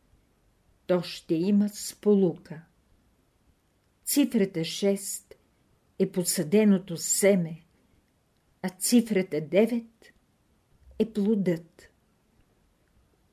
то 0.88 1.02
ще 1.02 1.36
има 1.36 1.70
сполука. 1.70 2.62
Цифрата 4.06 4.60
6 4.60 5.34
е 6.00 6.12
посаденото 6.12 6.98
семе, 6.98 7.62
а 8.62 8.70
цифрата 8.70 9.38
9 9.38 9.86
е 11.00 11.14
плодът. 11.14 11.90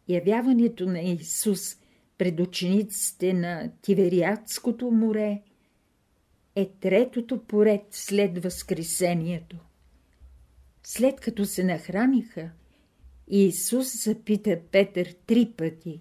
Явяването 0.08 0.86
на 0.86 1.00
Исус 1.00 1.76
пред 2.18 2.40
учениците 2.40 3.32
на 3.32 3.72
Тивериадското 3.82 4.90
море 4.90 5.42
е 6.56 6.70
третото 6.80 7.44
поред 7.44 7.82
след 7.90 8.42
Възкресението. 8.42 9.56
След 10.82 11.20
като 11.20 11.44
се 11.44 11.64
нахраниха, 11.64 12.50
Исус 13.28 14.04
запита 14.04 14.60
Петър 14.72 15.14
три 15.26 15.52
пъти 15.56 16.00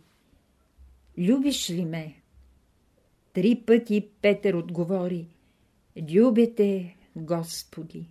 «Любиш 1.18 1.70
ли 1.70 1.86
ме?» 1.86 2.22
Три 3.34 3.64
пъти 3.66 4.10
Петър 4.22 4.54
отговори 4.54 5.28
«Любите, 6.12 6.98
Господи!» 7.16 8.10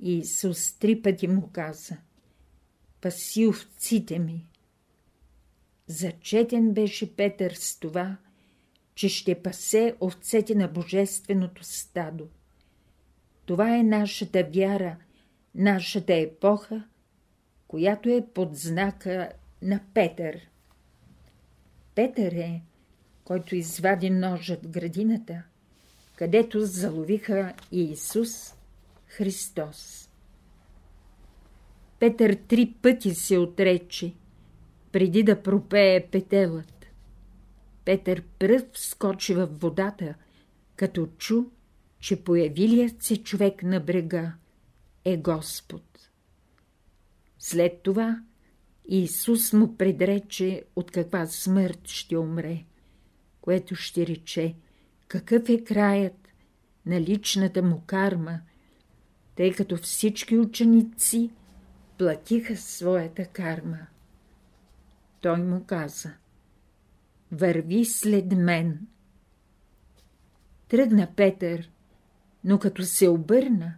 Исус 0.00 0.72
три 0.72 1.02
пъти 1.02 1.28
му 1.28 1.50
каза 1.52 1.96
«Паси 3.00 3.46
овците 3.46 4.18
ми!» 4.18 4.46
Зачетен 5.86 6.72
беше 6.72 7.16
Петър 7.16 7.52
с 7.52 7.78
това, 7.78 8.16
че 9.02 9.08
ще 9.08 9.42
пасе 9.42 9.94
овцете 10.00 10.54
на 10.54 10.68
Божественото 10.68 11.64
стадо. 11.64 12.28
Това 13.46 13.76
е 13.76 13.82
нашата 13.82 14.44
вяра, 14.54 14.96
нашата 15.54 16.14
епоха, 16.14 16.84
която 17.68 18.08
е 18.08 18.26
под 18.34 18.56
знака 18.56 19.32
на 19.62 19.80
Петър. 19.94 20.40
Петър 21.94 22.32
е, 22.32 22.62
който 23.24 23.56
извади 23.56 24.10
ножът 24.10 24.68
градината, 24.68 25.42
където 26.16 26.60
заловиха 26.60 27.54
Иисус 27.72 28.54
Христос. 29.06 30.10
Петър 31.98 32.36
три 32.48 32.74
пъти 32.82 33.14
се 33.14 33.38
отрече, 33.38 34.12
преди 34.92 35.22
да 35.22 35.42
пропее 35.42 36.06
петелът. 36.06 36.81
Петър 37.84 38.22
пръв 38.38 38.64
скочи 38.74 39.34
във 39.34 39.60
водата, 39.60 40.14
като 40.76 41.08
чу, 41.18 41.44
че 42.00 42.24
появилият 42.24 43.02
се 43.02 43.22
човек 43.22 43.62
на 43.62 43.80
брега 43.80 44.32
е 45.04 45.16
Господ. 45.16 46.10
След 47.38 47.82
това 47.82 48.22
Исус 48.88 49.52
му 49.52 49.76
предрече 49.76 50.64
от 50.76 50.90
каква 50.90 51.26
смърт 51.26 51.88
ще 51.88 52.16
умре, 52.16 52.64
което 53.40 53.74
ще 53.74 54.06
рече 54.06 54.54
какъв 55.08 55.48
е 55.48 55.64
краят 55.64 56.28
на 56.86 57.00
личната 57.00 57.62
му 57.62 57.82
карма, 57.86 58.40
тъй 59.36 59.52
като 59.52 59.76
всички 59.76 60.38
ученици 60.38 61.30
платиха 61.98 62.56
своята 62.56 63.26
карма. 63.26 63.86
Той 65.20 65.42
му 65.42 65.64
каза 65.64 66.12
Върви 67.32 67.84
след 67.84 68.32
мен. 68.32 68.86
Тръгна 70.68 71.14
Петър, 71.16 71.70
но 72.44 72.58
като 72.58 72.82
се 72.82 73.08
обърна, 73.08 73.74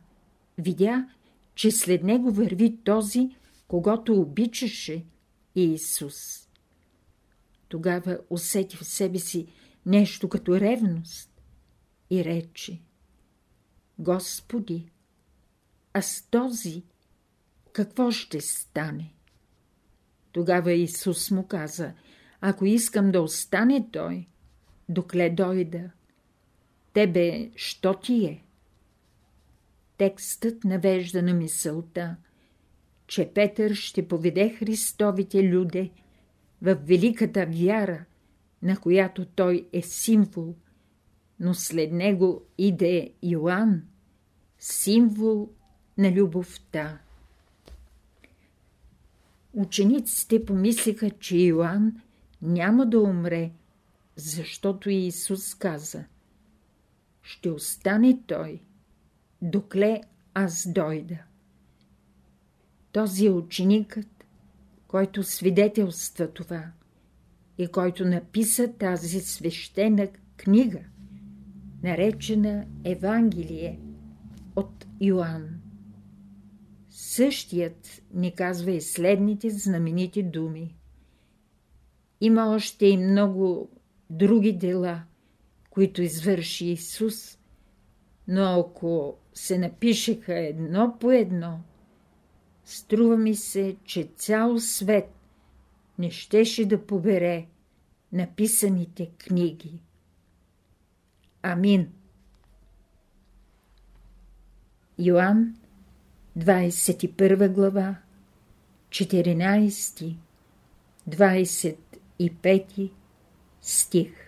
видя, 0.59 1.09
че 1.55 1.71
след 1.71 2.03
него 2.03 2.31
върви 2.33 2.77
този, 2.85 3.37
когато 3.69 4.21
обичаше 4.21 5.05
Иисус. 5.55 6.49
Тогава 7.69 8.19
усети 8.31 8.77
в 8.77 8.85
себе 8.85 9.19
си 9.19 9.47
нещо 9.87 10.29
като 10.29 10.61
ревност 10.61 11.43
и 12.11 12.25
рече 12.25 12.81
Господи, 13.99 14.93
а 15.93 16.03
с 16.03 16.23
този 16.31 16.83
какво 17.73 18.11
ще 18.11 18.41
стане? 18.41 19.15
Тогава 20.33 20.73
Исус 20.73 21.31
му 21.31 21.47
каза, 21.47 21.95
ако 22.47 22.67
искам 22.67 23.13
да 23.13 23.23
остане 23.23 23.89
той, 23.93 24.27
докле 24.89 25.31
дойда, 25.31 25.91
тебе 26.93 27.51
що 27.57 27.95
ти 27.95 28.25
е? 28.25 28.45
Текстът 29.97 30.65
навежда 30.65 31.23
на 31.23 31.35
мисълта, 31.35 32.17
че 33.07 33.31
Петър 33.35 33.75
ще 33.75 34.09
поведе 34.09 34.57
Христовите 34.59 35.49
люде 35.49 35.91
в 36.63 36.75
великата 36.75 37.47
вяра, 37.47 38.05
на 38.63 38.77
която 38.77 39.25
той 39.25 39.69
е 39.73 39.83
символ, 39.83 40.55
но 41.41 41.55
след 41.55 41.93
него 41.93 42.43
иде 42.59 43.13
Йоанн, 43.23 43.83
символ 44.59 45.51
на 45.99 46.13
любовта. 46.13 46.99
Учениците 49.55 50.45
помислиха, 50.45 51.11
че 51.11 51.37
Йоанн 51.37 52.01
няма 52.45 52.87
да 52.87 53.01
умре, 53.01 53.53
защото 54.17 54.91
Иисус 54.91 55.55
каза 55.55 56.05
«Ще 57.23 57.51
остане 57.51 58.21
той, 58.27 58.63
докле 59.43 60.01
аз 60.35 60.69
дойда». 60.73 61.19
Този 62.93 63.27
е 63.27 63.31
ученикът, 63.31 64.25
който 64.89 65.23
свидетелства 65.23 66.33
това 66.33 66.73
и 67.59 67.67
който 67.67 68.05
написа 68.05 68.73
тази 68.73 69.21
свещена 69.21 70.09
книга, 70.37 70.81
наречена 71.83 72.67
Евангелие 72.85 73.81
от 74.57 74.87
Йоанн. 75.01 75.61
Същият 76.91 78.03
ни 78.15 78.35
казва 78.35 78.71
и 78.71 78.81
следните 78.81 79.51
знаменити 79.51 80.23
думи. 80.23 80.75
Има 82.25 82.55
още 82.55 82.87
и 82.87 82.97
много 82.97 83.69
други 84.11 84.53
дела, 84.53 85.03
които 85.71 86.03
извърши 86.03 86.67
Исус, 86.67 87.39
но 88.29 88.61
ако 88.61 89.17
се 89.35 89.59
напишеха 89.59 90.39
едно 90.39 90.97
по 91.01 91.11
едно, 91.11 91.61
струва 92.65 93.17
ми 93.17 93.35
се, 93.35 93.77
че 93.85 94.11
цял 94.17 94.59
свет 94.59 95.15
не 95.99 96.11
щеше 96.11 96.69
да 96.69 96.87
побере 96.87 97.47
написаните 98.13 99.11
книги. 99.19 99.83
Амин. 101.43 101.93
Йоанн 104.99 105.57
21 106.39 107.49
глава 107.49 107.97
14 108.89 110.17
25 112.19 112.91
стих 113.61 114.24